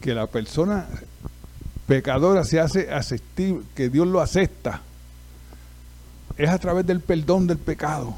[0.00, 0.86] que la persona
[1.88, 4.80] pecadora se hace aceptar, que Dios lo acepta,
[6.36, 8.14] es a través del perdón del pecado.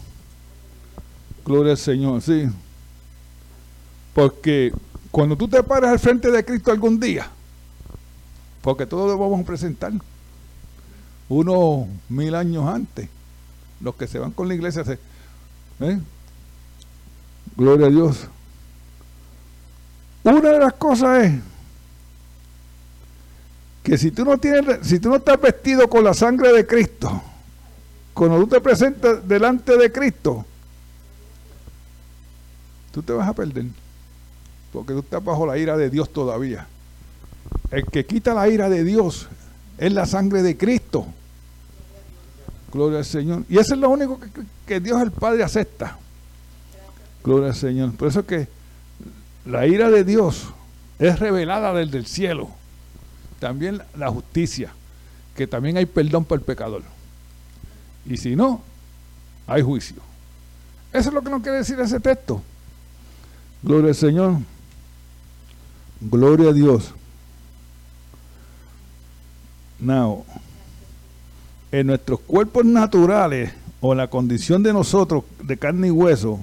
[1.44, 2.44] Gloria al Señor, sí.
[4.12, 4.72] Porque
[5.10, 7.28] cuando tú te paras al frente de Cristo algún día,
[8.62, 9.92] porque todos lo vamos a presentar,
[11.28, 13.08] unos mil años antes,
[13.80, 14.98] los que se van con la iglesia, se,
[15.80, 15.98] ¿eh?
[17.56, 18.28] Gloria a Dios.
[20.22, 21.40] Una de las cosas es
[23.82, 27.22] que si tú no tienes, si tú no estás vestido con la sangre de Cristo,
[28.12, 30.44] cuando tú te presentas delante de Cristo,
[32.92, 33.66] tú te vas a perder.
[34.72, 36.66] Porque tú estás bajo la ira de Dios todavía.
[37.70, 39.28] El que quita la ira de Dios
[39.78, 41.06] es la sangre de Cristo.
[42.72, 43.44] Gloria al Señor.
[43.48, 44.28] Y eso es lo único que,
[44.66, 45.96] que Dios el Padre acepta.
[47.24, 47.92] Gloria al Señor.
[47.94, 48.48] Por eso es que
[49.46, 50.48] la ira de Dios
[50.98, 52.50] es revelada desde el cielo.
[53.38, 54.70] También la justicia,
[55.36, 56.82] que también hay perdón para el pecador.
[58.04, 58.62] Y si no,
[59.46, 59.96] hay juicio.
[60.92, 62.42] Eso es lo que nos quiere decir ese texto.
[63.62, 64.38] Gloria al Señor.
[66.00, 66.94] Gloria a Dios.
[69.80, 70.24] Now,
[71.70, 76.40] en nuestros cuerpos naturales o la condición de nosotros de carne y hueso,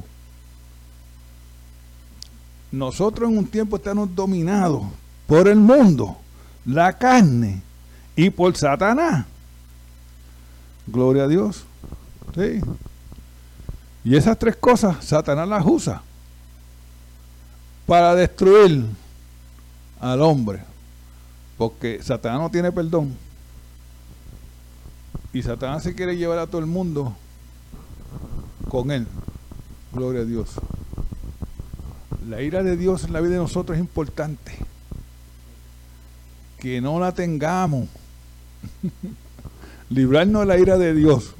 [2.71, 4.83] nosotros en un tiempo estamos dominados
[5.27, 6.17] por el mundo,
[6.65, 7.61] la carne
[8.15, 9.25] y por Satanás.
[10.87, 11.65] Gloria a Dios.
[12.35, 12.61] Sí.
[14.03, 16.01] Y esas tres cosas Satanás las usa
[17.85, 18.85] para destruir
[19.99, 20.63] al hombre.
[21.57, 23.15] Porque Satanás no tiene perdón.
[25.33, 27.15] Y Satanás se quiere llevar a todo el mundo
[28.69, 29.07] con él.
[29.93, 30.51] Gloria a Dios.
[32.29, 34.57] La ira de Dios en la vida de nosotros es importante.
[36.59, 37.87] Que no la tengamos.
[39.89, 41.35] librarnos de la ira de Dios.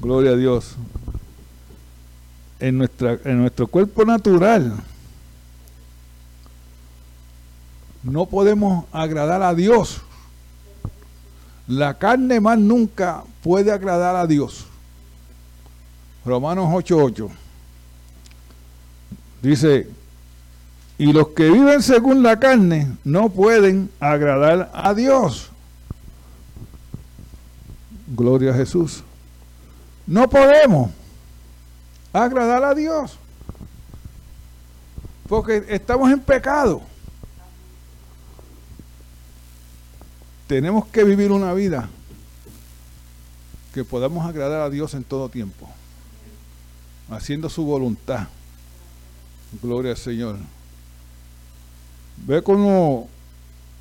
[0.00, 0.76] Gloria a Dios.
[2.60, 4.74] En, nuestra, en nuestro cuerpo natural
[8.02, 10.00] no podemos agradar a Dios.
[11.66, 14.66] La carne más nunca puede agradar a Dios.
[16.24, 17.30] Romanos 8:8
[19.42, 19.88] dice,
[20.98, 25.50] y los que viven según la carne no pueden agradar a Dios.
[28.08, 29.04] Gloria a Jesús.
[30.06, 30.90] No podemos
[32.12, 33.18] agradar a Dios.
[35.28, 36.80] Porque estamos en pecado.
[40.48, 41.90] Tenemos que vivir una vida
[43.74, 45.68] que podamos agradar a Dios en todo tiempo,
[47.10, 48.28] haciendo su voluntad.
[49.62, 50.38] Gloria al Señor.
[52.26, 53.08] Ve cómo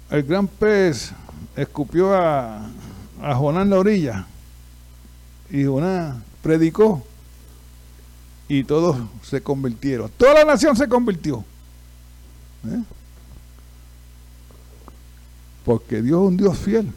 [0.09, 1.13] el gran pez
[1.55, 2.69] escupió a,
[3.21, 4.27] a Jonás en la orilla
[5.49, 7.01] y Jonás predicó
[8.49, 10.11] y todos se convirtieron.
[10.17, 11.45] Toda la nación se convirtió.
[12.65, 12.83] ¿Eh?
[15.67, 16.89] Porque Dios es un Dios fiel.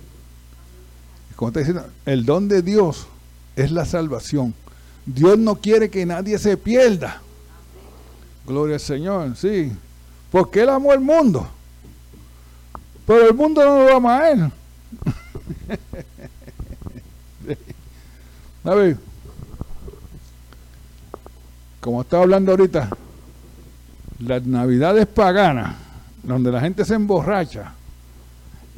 [1.35, 3.09] Como está diciendo, el don de Dios
[3.57, 4.55] es la salvación.
[5.05, 7.21] Dios no quiere que nadie se pierda.
[8.47, 9.73] Gloria al Señor, sí.
[10.31, 11.49] Porque Él amó el mundo.
[13.09, 14.53] Pero el mundo no lo ama a Él.
[18.63, 18.97] ver,
[21.81, 22.89] como estaba hablando ahorita,
[24.21, 25.75] las navidades paganas,
[26.23, 27.75] donde la gente se emborracha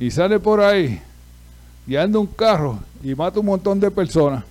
[0.02, 1.00] y sale por ahí
[1.86, 4.42] y anda un carro y mata un montón de personas.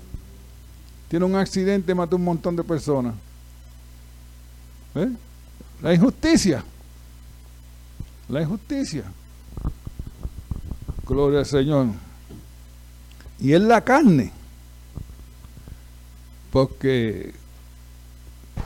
[1.09, 3.13] Tiene un accidente mata un montón de personas.
[4.95, 5.09] ¿Eh?
[5.81, 6.63] La injusticia.
[8.29, 9.03] La injusticia.
[11.05, 11.87] Gloria al Señor.
[13.37, 14.31] Y es la carne.
[16.49, 17.33] Porque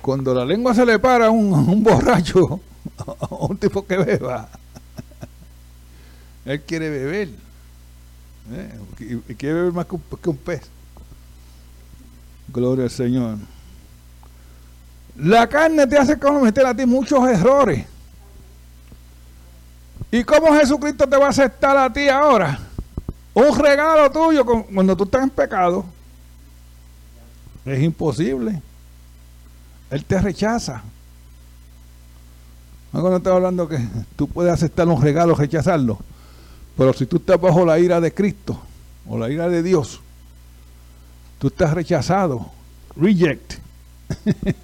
[0.04, 2.60] cuando la lengua se le para a un, borracho,
[3.21, 4.50] a un tipo que beba,
[6.46, 7.30] él quiere beber.
[8.52, 8.80] ¿eh?
[9.38, 10.62] Quiere beber más que un, pez.
[12.48, 13.38] Gloria al Señor.
[15.18, 17.86] La carne te hace cometer a ti muchos errores.
[20.12, 22.60] ¿Y cómo Jesucristo te va a aceptar a ti ahora?
[23.34, 25.84] Un regalo tuyo cuando tú estás en pecado.
[27.66, 28.62] Es imposible.
[29.90, 30.84] Él te rechaza.
[32.94, 33.80] No cuando estoy hablando que
[34.16, 36.00] tú puedes aceptar un regalo, rechazarlo.
[36.78, 38.60] Pero si tú estás bajo la ira de Cristo
[39.08, 40.02] o la ira de Dios,
[41.40, 42.52] tú estás rechazado.
[42.96, 43.54] Reject.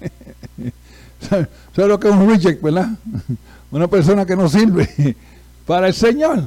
[1.28, 1.48] ¿Sabes
[1.88, 2.90] lo que es un reject, verdad?
[3.70, 5.16] Una persona que no sirve
[5.66, 6.44] para el Señor.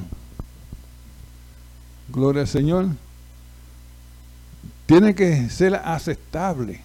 [2.10, 2.88] Gloria al Señor.
[4.86, 6.82] Tiene que ser aceptable.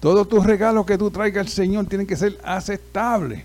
[0.00, 3.42] Todos tus regalos que tú traigas al Señor tienen que ser aceptables.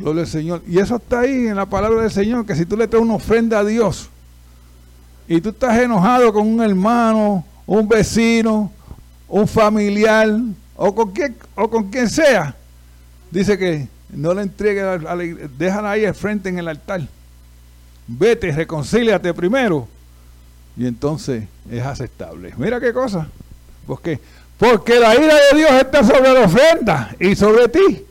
[0.00, 0.62] Gloria al Señor.
[0.66, 3.14] Y eso está ahí en la palabra del Señor, que si tú le traes una
[3.14, 4.08] ofrenda a Dios
[5.28, 8.72] y tú estás enojado con un hermano, un vecino,
[9.28, 10.28] un familiar
[10.74, 12.56] o con quien, o con quien sea,
[13.30, 15.00] dice que no le entregues
[15.56, 17.02] déjala ahí al frente en el altar.
[18.06, 19.86] Vete, reconcíliate primero
[20.76, 22.54] y entonces es aceptable.
[22.56, 23.28] Mira qué cosa.
[23.86, 24.18] Porque
[24.60, 28.04] porque la ira de Dios está sobre la ofrenda y sobre ti.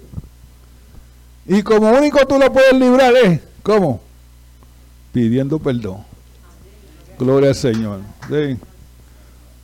[1.46, 4.02] Y como único tú lo puedes librar es, ¿cómo?
[5.12, 6.04] Pidiendo perdón.
[7.18, 8.00] Gloria al Señor.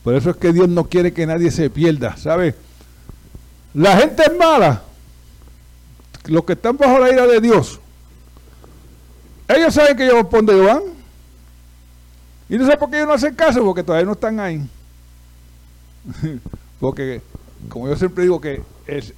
[0.04, 2.56] Por eso es que Dios no quiere que nadie se pierda, ¿sabes?
[3.74, 4.84] La gente es mala.
[6.26, 7.80] Los que están bajo la ira de Dios.
[9.48, 10.82] Ellos saben que ellos por donde van.
[12.50, 14.62] Y no sé por qué ellos no hacen caso, porque todavía no están ahí.
[16.80, 17.22] Porque,
[17.70, 19.14] como yo siempre digo, que es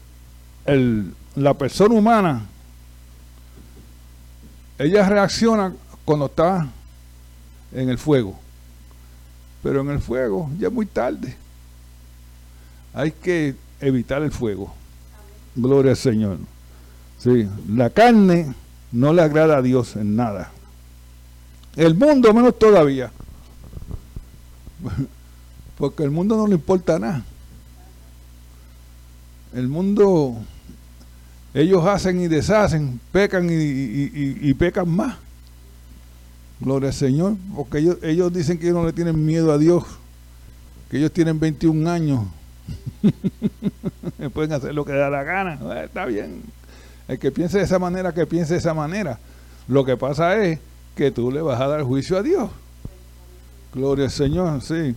[0.66, 2.46] el, la persona humana,
[4.80, 5.72] ella reacciona
[6.04, 6.68] cuando está
[7.72, 8.38] en el fuego.
[9.62, 11.38] Pero en el fuego ya es muy tarde.
[12.92, 14.74] Hay que evitar el fuego.
[15.56, 16.40] Gloria al Señor.
[17.20, 18.56] Sí, la carne
[18.92, 20.52] no le agrada a Dios en nada.
[21.76, 23.12] El mundo menos todavía.
[25.78, 27.24] Porque el mundo no le importa nada.
[29.54, 30.36] El mundo,
[31.58, 35.18] ellos hacen y deshacen, pecan y, pecan más.
[36.60, 39.84] Gloria al Señor, porque ellos, ellos dicen que ellos no le tienen miedo a Dios,
[40.92, 42.26] que ellos tienen 21 años.
[44.34, 46.44] Pueden hacer lo que da la gana, eh, está bien.
[47.08, 49.18] El que piense de esa manera, que piense de esa manera.
[49.68, 50.60] Lo que pasa es
[50.96, 52.52] que tú le vas a dar juicio a Dios.
[53.74, 54.96] Gloria al Señor, sí.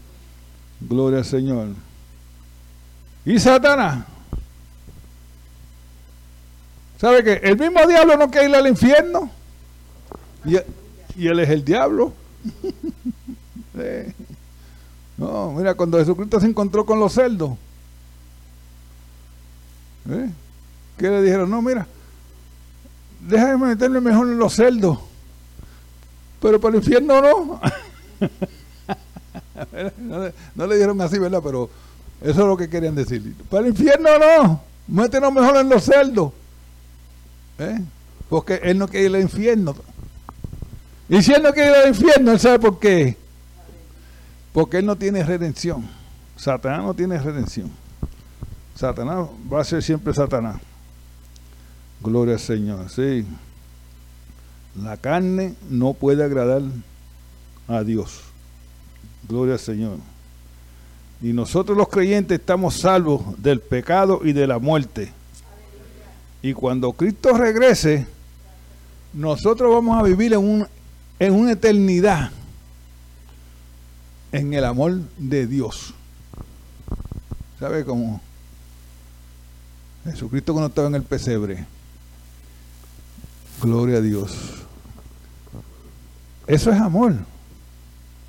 [0.78, 1.68] Gloria al Señor.
[3.24, 4.04] Y Satanás,
[7.01, 9.30] ¿Sabe que el mismo diablo no quiere ir al infierno?
[10.44, 10.57] Y,
[11.26, 12.12] él es el diablo.
[15.16, 17.51] No, mira, cuando Jesucristo se encontró con los cerdos,
[20.09, 20.30] ¿eh?
[20.96, 21.51] ¿qué le dijeron?
[21.51, 21.86] No, mira,
[23.28, 24.98] déjame meterme mejor en los cerdos,
[26.40, 27.61] pero para el infierno no.
[30.55, 31.42] no, le dieron así, ¿verdad?
[31.44, 31.68] Pero
[32.22, 33.34] eso es lo que querían decir.
[33.51, 36.32] Para el infierno no, métenos mejor en los cerdos.
[37.61, 37.78] ¿Eh?
[38.28, 39.76] Porque él no quiere ir al infierno.
[41.08, 43.16] Y si él no quiere ir al infierno, él sabe por qué.
[44.52, 45.86] Porque él no tiene redención.
[46.36, 47.70] Satanás no tiene redención.
[48.74, 50.56] Satanás va a ser siempre Satanás.
[52.00, 52.88] Gloria al Señor.
[52.88, 53.26] Sí.
[54.82, 56.62] La carne no puede agradar
[57.68, 58.22] a Dios.
[59.28, 59.98] Gloria al Señor.
[61.20, 65.12] Y nosotros los creyentes estamos salvos del pecado y de la muerte.
[66.43, 68.07] Y cuando Cristo regrese,
[69.12, 70.66] nosotros vamos a vivir en, un,
[71.18, 72.30] en una eternidad
[74.32, 75.95] en el amor de Dios.
[77.59, 78.20] ¿Sabe cómo?
[80.05, 81.66] Jesucristo cuando estaba en el pesebre.
[83.61, 84.32] Gloria a Dios.
[86.47, 87.14] Eso es amor.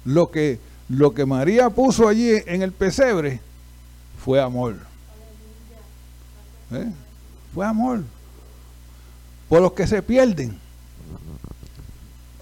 [0.04, 0.60] Lo que,
[0.90, 3.40] lo que María puso allí en el pesebre
[4.24, 4.76] fue amor.
[6.72, 6.92] ¿Eh?
[7.54, 8.04] Fue amor.
[9.50, 10.58] Por los que se pierden.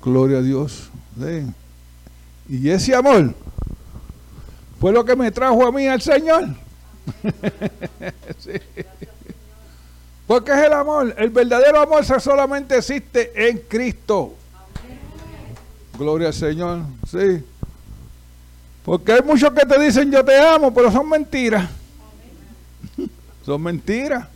[0.03, 0.89] Gloria a Dios.
[2.47, 3.33] Y ese amor
[4.79, 6.47] fue lo que me trajo a mí al Señor.
[10.27, 11.13] Porque es el amor.
[11.17, 14.35] El verdadero amor solamente existe en Cristo.
[15.97, 16.83] Gloria al Señor.
[17.09, 17.43] Sí.
[18.85, 21.69] Porque hay muchos que te dicen yo te amo, pero son mentiras.
[23.45, 24.27] son mentiras.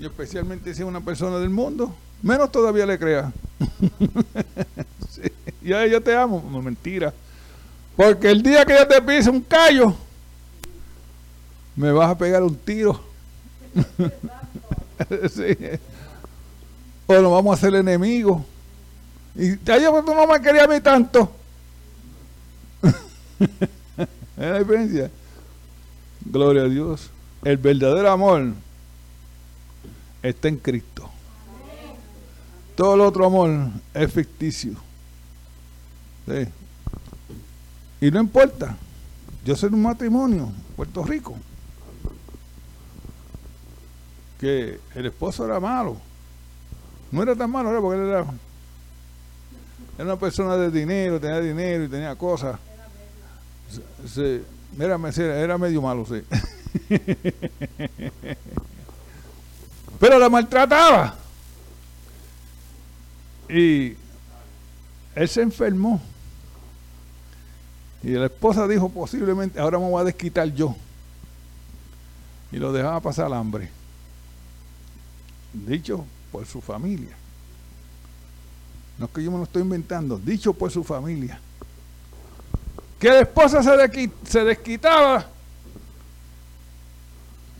[0.00, 3.30] Y especialmente si es una persona del mundo, menos todavía le crea.
[5.10, 5.30] sí.
[5.60, 7.12] Ya yo te amo, mentira.
[7.96, 9.94] Porque el día que yo te pise un callo,
[11.76, 12.98] me vas a pegar un tiro.
[17.06, 18.40] O nos vamos a hacer enemigos.
[19.34, 21.30] Y ya yo tú no me a mí tanto.
[22.80, 25.10] es la diferencia.
[26.24, 27.10] Gloria a Dios.
[27.42, 28.52] El verdadero amor
[30.22, 31.08] está en Cristo.
[32.76, 33.50] Todo el otro amor
[33.94, 34.72] es ficticio.
[38.00, 38.76] Y no importa.
[39.44, 41.36] Yo soy un matrimonio Puerto Rico.
[44.38, 45.96] Que el esposo era malo.
[47.12, 48.20] No era tan malo, era porque él era,
[49.96, 52.58] era una persona de dinero, tenía dinero y tenía cosas.
[54.78, 56.22] era, era medio malo, sí.
[60.00, 61.14] Pero la maltrataba.
[63.48, 63.94] Y
[65.14, 66.00] él se enfermó.
[68.02, 70.74] Y la esposa dijo, posiblemente, ahora me voy a desquitar yo.
[72.50, 73.70] Y lo dejaba pasar hambre.
[75.52, 77.14] Dicho por su familia.
[78.98, 81.38] No es que yo me lo estoy inventando, dicho por su familia.
[82.98, 85.26] Que la esposa se, se desquitaba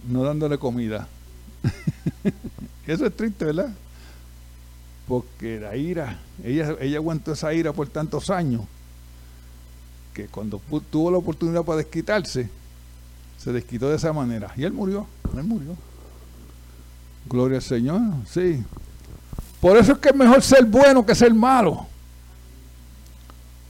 [0.08, 1.08] no dándole comida.
[2.86, 3.72] Eso es triste, ¿verdad?
[5.06, 8.62] Porque la ira, ella, ella aguantó esa ira por tantos años
[10.14, 12.48] que cuando tuvo la oportunidad para desquitarse,
[13.38, 14.52] se desquitó de esa manera.
[14.56, 15.06] Y él murió,
[15.36, 15.76] él murió.
[17.28, 18.62] Gloria al Señor, sí.
[19.60, 21.86] Por eso es que es mejor ser bueno que ser malo.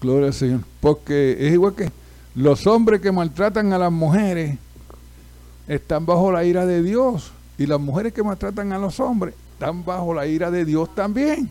[0.01, 0.61] Gloria al Señor.
[0.80, 1.91] Porque es igual que
[2.34, 4.59] los hombres que maltratan a las mujeres
[5.68, 7.32] están bajo la ira de Dios.
[7.61, 11.50] Y las mujeres que maltratan a los hombres están bajo la ira de Dios también.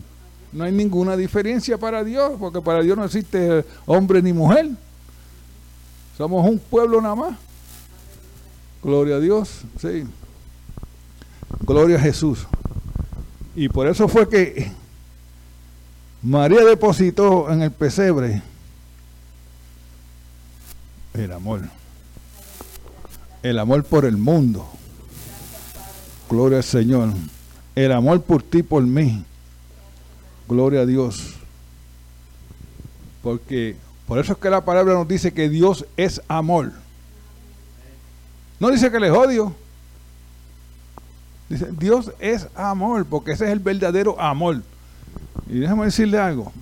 [0.52, 4.70] No hay ninguna diferencia para Dios, porque para Dios no existe hombre ni mujer.
[6.18, 7.38] Somos un pueblo nada más.
[8.82, 10.02] Gloria a Dios, sí.
[11.60, 12.44] Gloria a Jesús.
[13.54, 14.72] Y por eso fue que
[16.22, 18.42] María depositó en el pesebre
[21.14, 21.62] el amor.
[23.44, 24.79] El amor por el mundo.
[26.30, 27.10] Gloria al Señor.
[27.74, 29.24] El amor por ti, por mí.
[30.48, 31.34] Gloria a Dios.
[33.20, 33.76] Porque
[34.06, 36.72] por eso es que la palabra nos dice que Dios es amor.
[38.60, 39.54] No dice que les odio.
[41.48, 44.62] Dice, Dios es amor, porque ese es el verdadero amor.
[45.48, 46.52] Y déjame decirle algo.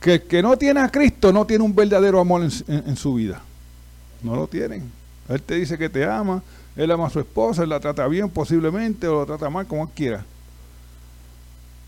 [0.00, 3.14] Que el que no tiene a Cristo no tiene un verdadero amor en, en su
[3.14, 3.40] vida.
[4.24, 4.90] No lo tienen.
[5.28, 6.42] Él te dice que te ama,
[6.76, 9.88] él ama a su esposa, él la trata bien posiblemente o la trata mal como
[9.90, 10.24] quiera.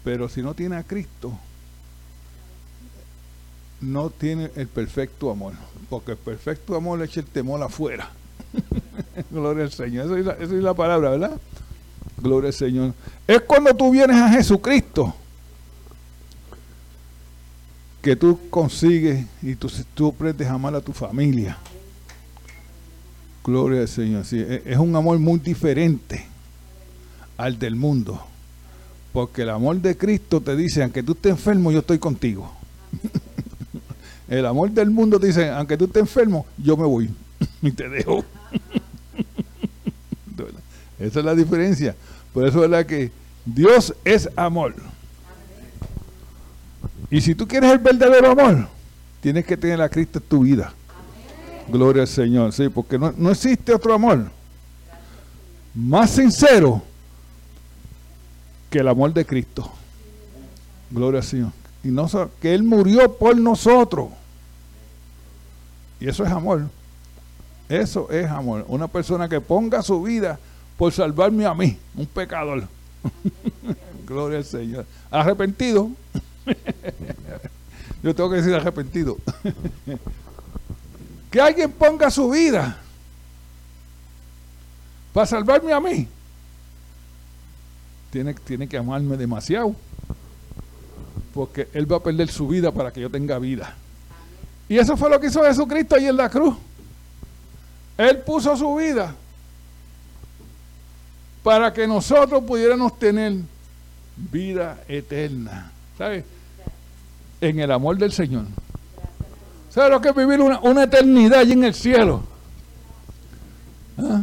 [0.05, 1.33] Pero si no tiene a Cristo,
[3.81, 5.55] no tiene el perfecto amor.
[5.89, 8.11] Porque el perfecto amor le echa el temor afuera.
[9.31, 10.19] Gloria al Señor.
[10.19, 11.41] Esa es, la, palabra, ¿verdad?
[12.19, 12.95] Gloria al Señor.
[13.27, 15.15] Es cuando tú vienes a Jesucristo
[18.03, 21.57] que tú consigues y tú, tú aprendes a amar a tu familia.
[23.45, 24.25] Gloria al Señor.
[24.25, 26.27] Sí, e, es un amor muy diferente
[27.37, 28.25] al del mundo.
[29.13, 32.51] Porque el amor de Cristo te dice, aunque tú estés enfermo, yo estoy contigo.
[34.29, 37.11] el amor del mundo dice, aunque tú estés enfermo, yo me voy
[37.63, 38.25] y te dejo.
[40.99, 41.95] Esa es la diferencia.
[42.33, 43.13] Por eso es la que
[43.45, 44.75] Dios es amor.
[47.11, 48.69] Y si tú quieres el verdadero amor,
[49.21, 50.73] tienes que tener a Cristo en tu vida.
[51.69, 54.31] Gloria al Señor, sí, porque no, no existe otro amor
[55.75, 56.83] más sincero
[58.71, 59.71] que el amor de Cristo.
[60.91, 61.53] Gloria al Señor.
[61.83, 62.09] Y no
[62.41, 64.09] que Él murió por nosotros.
[66.01, 66.69] Y eso es amor.
[67.69, 68.65] Eso es amor.
[68.69, 70.39] Una persona que ponga su vida
[70.79, 72.69] por salvarme a mí, un pecador.
[74.07, 74.87] Gloria al Señor.
[75.11, 75.91] Arrepentido.
[78.03, 79.17] Yo tengo que decir arrepentido.
[81.35, 82.79] que alguien ponga su vida
[85.13, 86.07] para salvarme a mí.
[88.13, 89.75] Tiene, tiene que amarme demasiado.
[91.35, 93.75] Porque Él va a perder su vida para que yo tenga vida.
[94.69, 96.57] Y eso fue lo que hizo Jesucristo ahí en la cruz.
[97.99, 99.13] Él puso su vida
[101.43, 103.39] para que nosotros pudiéramos tener
[104.17, 105.73] vida eterna.
[105.99, 106.25] ¿Sabes?
[107.41, 108.45] En el amor del Señor.
[109.75, 112.23] ¿Sabes lo que es vivir una, eternidad allí en el cielo?
[113.99, 114.23] ¿Ah?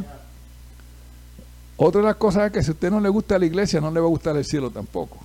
[1.75, 3.91] Otra de las cosas es que si a usted no le gusta la iglesia, no
[3.91, 5.15] le va a gustar el cielo tampoco.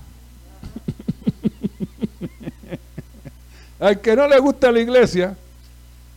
[3.78, 5.36] Al que no le gusta la iglesia,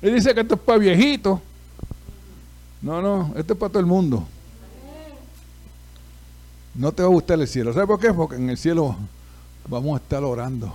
[0.02, 1.40] y dice que esto es para viejitos.
[2.82, 4.28] No, no, esto es para todo el mundo.
[6.74, 7.74] No te va a gustar el cielo.
[7.74, 8.12] ¿Sabes por qué?
[8.12, 8.96] Porque en el cielo
[9.68, 10.74] vamos a estar orando,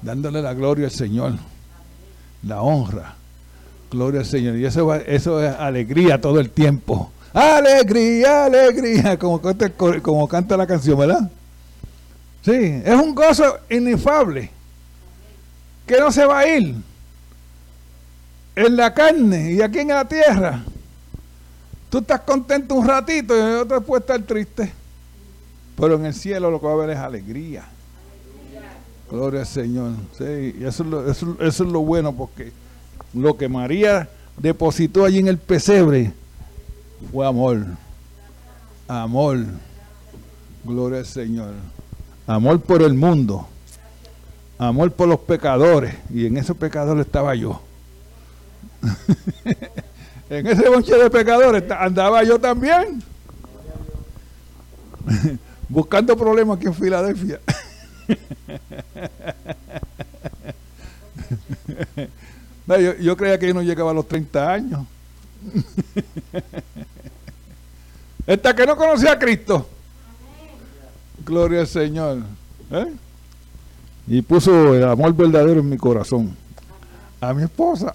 [0.00, 1.32] dándole la gloria al Señor,
[2.42, 3.14] la honra,
[3.90, 4.56] gloria al Señor.
[4.56, 7.10] Y eso, eso es alegría todo el tiempo.
[7.32, 9.40] Alegría, alegría, como,
[10.02, 11.30] como canta la canción, ¿verdad?
[12.42, 14.50] Sí, es un gozo inefable
[15.86, 16.74] que no se va a ir
[18.56, 20.62] en la carne y aquí en la tierra.
[21.88, 24.72] Tú estás contento un ratito y otro puede estar triste.
[25.76, 27.64] Pero en el cielo lo que va a haber es alegría.
[29.12, 29.90] Gloria al Señor.
[30.16, 32.50] Sí, eso es, lo, eso, es lo bueno porque
[33.12, 34.08] lo que María
[34.38, 36.14] depositó allí en el pesebre
[37.12, 37.58] fue amor.
[38.88, 39.44] Amor.
[40.64, 41.52] Gloria al Señor.
[42.26, 43.46] Amor por el mundo.
[44.56, 45.94] Amor por los pecadores.
[46.08, 47.60] Y en esos pecadores estaba yo.
[50.30, 53.02] en ese bonche de pecadores andaba yo también.
[55.68, 57.40] Buscando problemas aquí en Filadelfia.
[62.66, 64.86] yo, yo, creía que yo no llegaba a los 30 años.
[68.26, 69.66] Hasta que no conocía a Cristo.
[71.24, 72.18] Gloria al Señor.
[72.70, 72.92] ¿Eh?
[74.06, 76.36] Y puso el amor verdadero en mi corazón.
[77.20, 77.94] A mi esposa.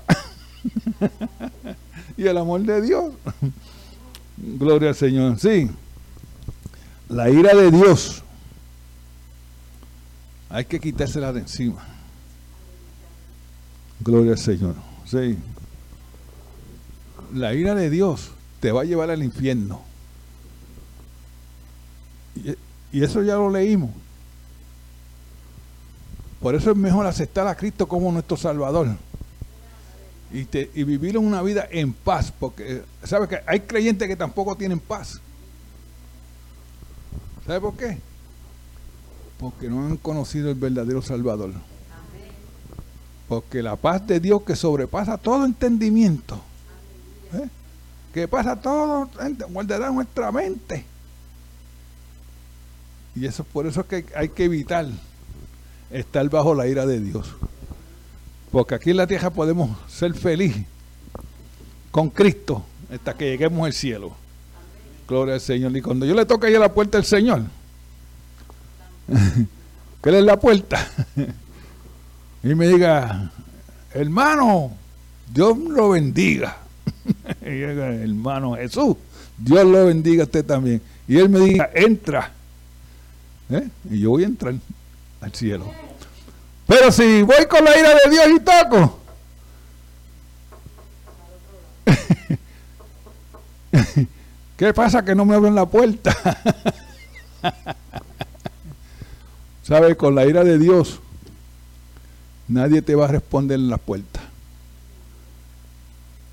[2.18, 3.14] y el amor de Dios.
[4.38, 5.40] Gloria al Señor.
[5.40, 5.70] Sí.
[7.10, 8.24] La ira de Dios.
[10.50, 11.84] Hay que quitársela de encima.
[14.00, 14.76] Gloria al Señor.
[15.06, 15.38] Sí.
[17.34, 19.82] La ira de Dios te va a llevar al infierno.
[22.92, 23.92] Y, eso ya lo leímos.
[26.40, 28.96] Por eso es mejor aceptar a Cristo como nuestro Salvador.
[30.32, 30.48] Y,
[30.80, 32.32] y vivir una vida en paz.
[32.32, 35.20] Porque, ¿sabe que hay creyentes que tampoco tienen paz?
[37.46, 37.98] ¿Sabe por qué?
[39.40, 41.54] Porque no han conocido el verdadero Salvador.
[43.28, 46.40] Porque la paz de Dios que sobrepasa todo entendimiento,
[47.34, 47.48] ¿eh?
[48.14, 49.10] que pasa todo,
[49.50, 50.86] guardará nuestra mente
[53.18, 54.86] y eso por eso es que hay que evitar
[55.90, 57.28] estar bajo la ira de Dios.
[58.52, 60.66] Porque aquí en la tierra podemos ser felices
[61.90, 62.64] con Cristo
[62.94, 64.12] hasta que lleguemos al cielo.
[65.08, 65.76] Gloria al Señor.
[65.76, 67.42] Y cuando yo le toque ahí a la puerta del Señor,
[70.02, 70.88] que él es la puerta,
[72.44, 73.32] y me diga,
[73.94, 74.72] hermano,
[75.34, 76.58] Dios lo bendiga.
[77.42, 78.98] y hermano Jesús,
[79.38, 80.82] Dios lo bendiga a usted también.
[81.08, 82.32] Y él me diga, entra
[83.50, 83.68] ¿Eh?
[83.90, 84.54] Y yo voy a entrar
[85.22, 85.72] al cielo.
[86.66, 89.00] Pero si voy con la ira de Dios y toco,
[94.58, 96.14] ¿qué pasa que no me abren la puerta?
[99.68, 99.98] ¿Sabe?
[99.98, 101.02] Con la ira de Dios
[102.48, 104.22] nadie te va a responder en la puerta.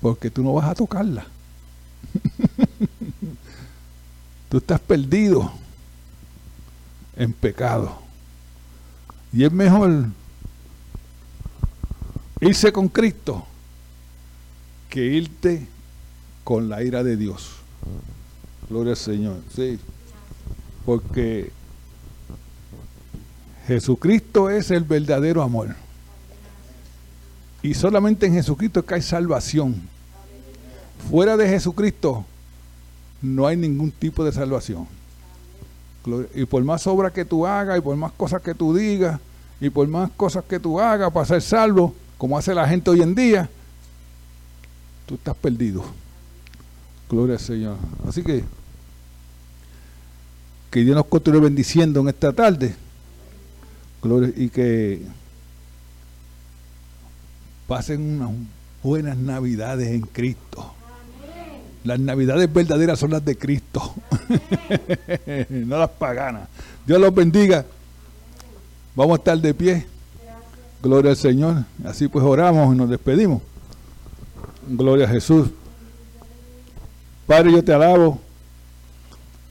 [0.01, 1.25] Porque tú no vas a tocarla.
[4.49, 5.51] tú estás perdido
[7.17, 7.99] en pecado.
[9.33, 10.05] Y es mejor
[12.39, 13.45] irse con Cristo
[14.89, 15.67] que irte
[16.45, 17.55] con la ira de Dios.
[18.69, 19.41] Gloria al Señor.
[19.53, 19.77] Sí.
[20.85, 21.51] Porque
[23.67, 25.75] Jesucristo es el verdadero amor.
[27.61, 29.81] Y solamente en Jesucristo es que hay salvación.
[31.09, 32.25] Fuera de Jesucristo
[33.21, 34.87] no hay ningún tipo de salvación.
[36.35, 39.19] Y por más obras que tú hagas, y por más cosas que tú digas,
[39.59, 43.01] y por más cosas que tú hagas para ser salvo, como hace la gente hoy
[43.01, 43.49] en día,
[45.07, 45.83] tú estás perdido.
[47.09, 47.77] Gloria al Señor.
[48.07, 48.43] Así que
[50.69, 52.75] que Dios nos continúe bendiciendo en esta tarde.
[54.35, 55.01] Y que
[57.67, 58.31] pasen unas
[58.83, 60.73] buenas navidades en Cristo.
[61.83, 63.93] Las navidades verdaderas son las de Cristo,
[65.49, 66.49] no las paganas.
[66.85, 67.65] Dios los bendiga.
[68.95, 69.85] Vamos a estar de pie.
[70.81, 71.65] Gloria al Señor.
[71.83, 73.41] Así pues oramos y nos despedimos.
[74.67, 75.49] Gloria a Jesús.
[77.27, 78.19] Padre, yo te alabo.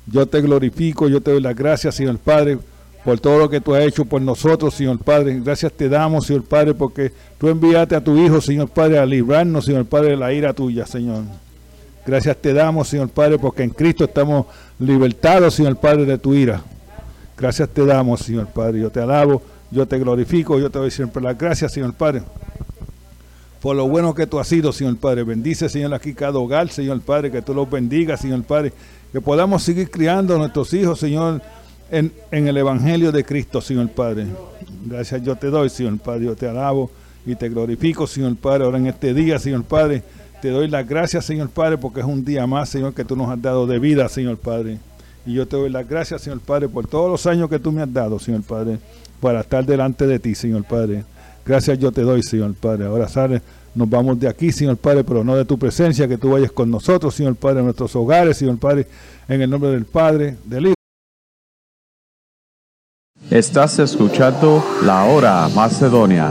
[0.06, 1.08] Yo te glorifico.
[1.08, 2.58] Yo te doy las gracias, Señor Padre,
[3.04, 5.38] por todo lo que tú has hecho por nosotros, Señor Padre.
[5.40, 9.66] Gracias te damos, Señor Padre, porque tú enviaste a tu Hijo, Señor Padre, a librarnos,
[9.66, 11.24] Señor Padre, de la ira tuya, Señor.
[12.06, 14.46] Gracias te damos, Señor Padre, porque en Cristo estamos
[14.78, 16.62] libertados, Señor Padre, de tu ira.
[17.36, 18.80] Gracias te damos, Señor Padre.
[18.80, 22.22] Yo te alabo, yo te glorifico, yo te doy siempre las gracias, Señor Padre.
[23.60, 25.24] Por lo bueno que tú has sido, Señor Padre.
[25.24, 28.72] Bendice, Señor, aquí cada hogar, Señor Padre, que tú los bendigas, Señor Padre.
[29.12, 31.40] Que podamos seguir criando a nuestros hijos, Señor,
[31.90, 34.26] en, el Evangelio de Cristo, Señor Padre.
[34.86, 36.26] Gracias yo te doy, Señor Padre.
[36.26, 36.90] Yo te alabo
[37.26, 40.02] y te glorifico, Señor Padre, ahora en este día, Señor Padre
[40.44, 43.30] te doy las gracias, Señor Padre, porque es un día más, Señor, que tú nos
[43.30, 44.78] has dado de vida, Señor Padre.
[45.24, 47.80] Y yo te doy las gracias, Señor Padre, por todos los años que tú me
[47.80, 48.78] has dado, Señor Padre,
[49.22, 51.06] para estar delante de ti, Señor Padre.
[51.46, 52.84] Gracias yo te doy, Señor Padre.
[52.84, 53.40] Ahora, sale,
[53.74, 56.70] nos vamos de aquí, Señor Padre, pero no de tu presencia, que tú vayas con
[56.70, 58.86] nosotros, Señor Padre, en nuestros hogares, Señor Padre,
[59.26, 60.83] en el nombre del Padre, del Hijo.
[63.34, 66.30] Estás escuchando La Hora Macedonia.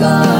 [0.00, 0.39] go.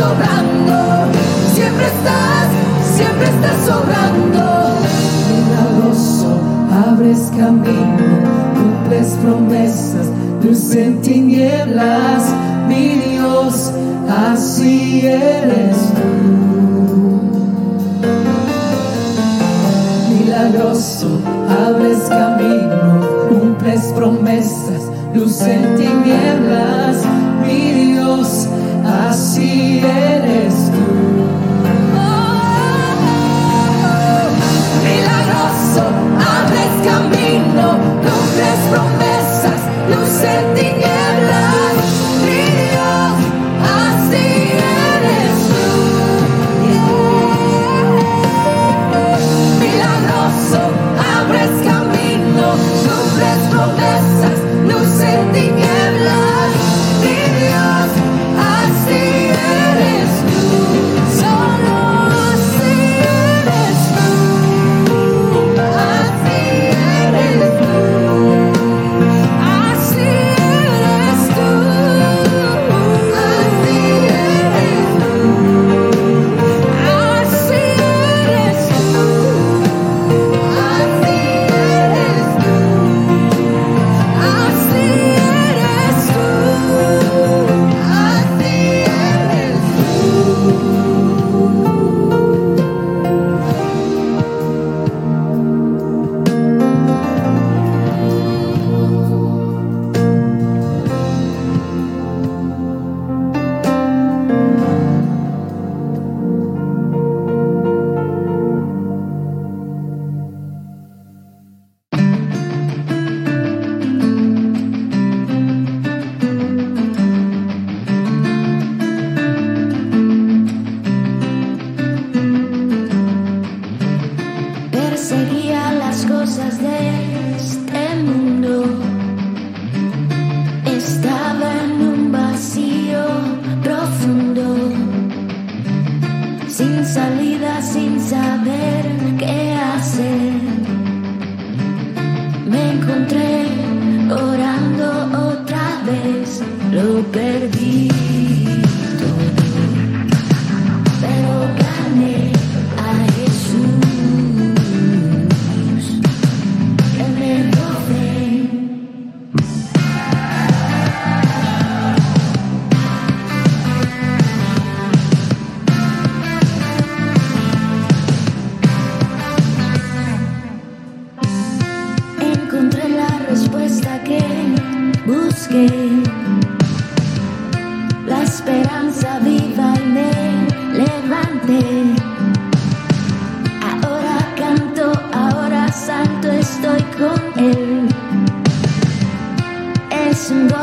[0.00, 1.12] sobrando,
[1.52, 2.48] siempre estás,
[2.96, 4.44] siempre estás sobrando.
[5.28, 6.40] Milagroso,
[6.88, 8.06] abres camino,
[8.54, 10.06] cumples promesas,
[10.42, 12.24] luz en tinieblas,
[12.66, 13.72] mi Dios,
[14.08, 17.20] así eres tú.
[20.14, 21.08] Milagroso,
[21.66, 24.82] abres camino, cumples promesas,
[25.14, 26.96] luz en tinieblas,
[27.46, 28.59] mi Dios, así
[29.20, 30.49] así eres.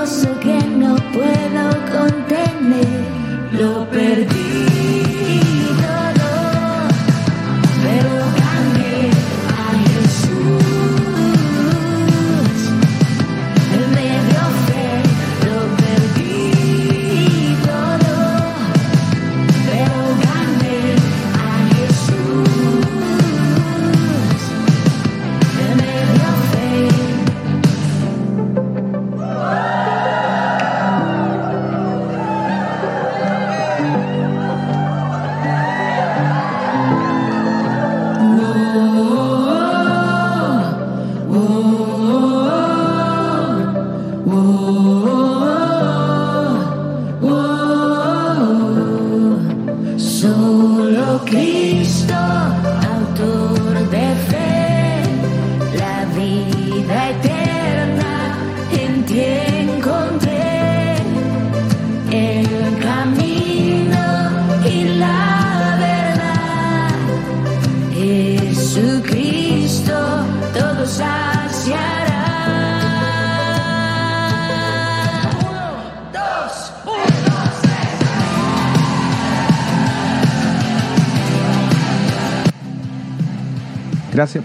[0.07, 0.36] person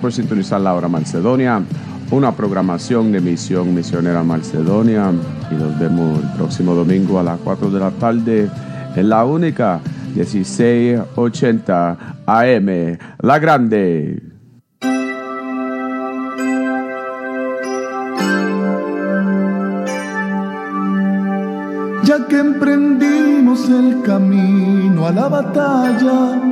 [0.02, 1.62] por sintonizar la hora Macedonia,
[2.10, 5.12] una programación de Misión Misionera Macedonia.
[5.50, 8.50] Y nos vemos el próximo domingo a las 4 de la tarde
[8.96, 9.80] en la única
[10.14, 14.20] 1680 AM, La Grande.
[22.04, 26.51] ya que emprendimos el camino a la batalla,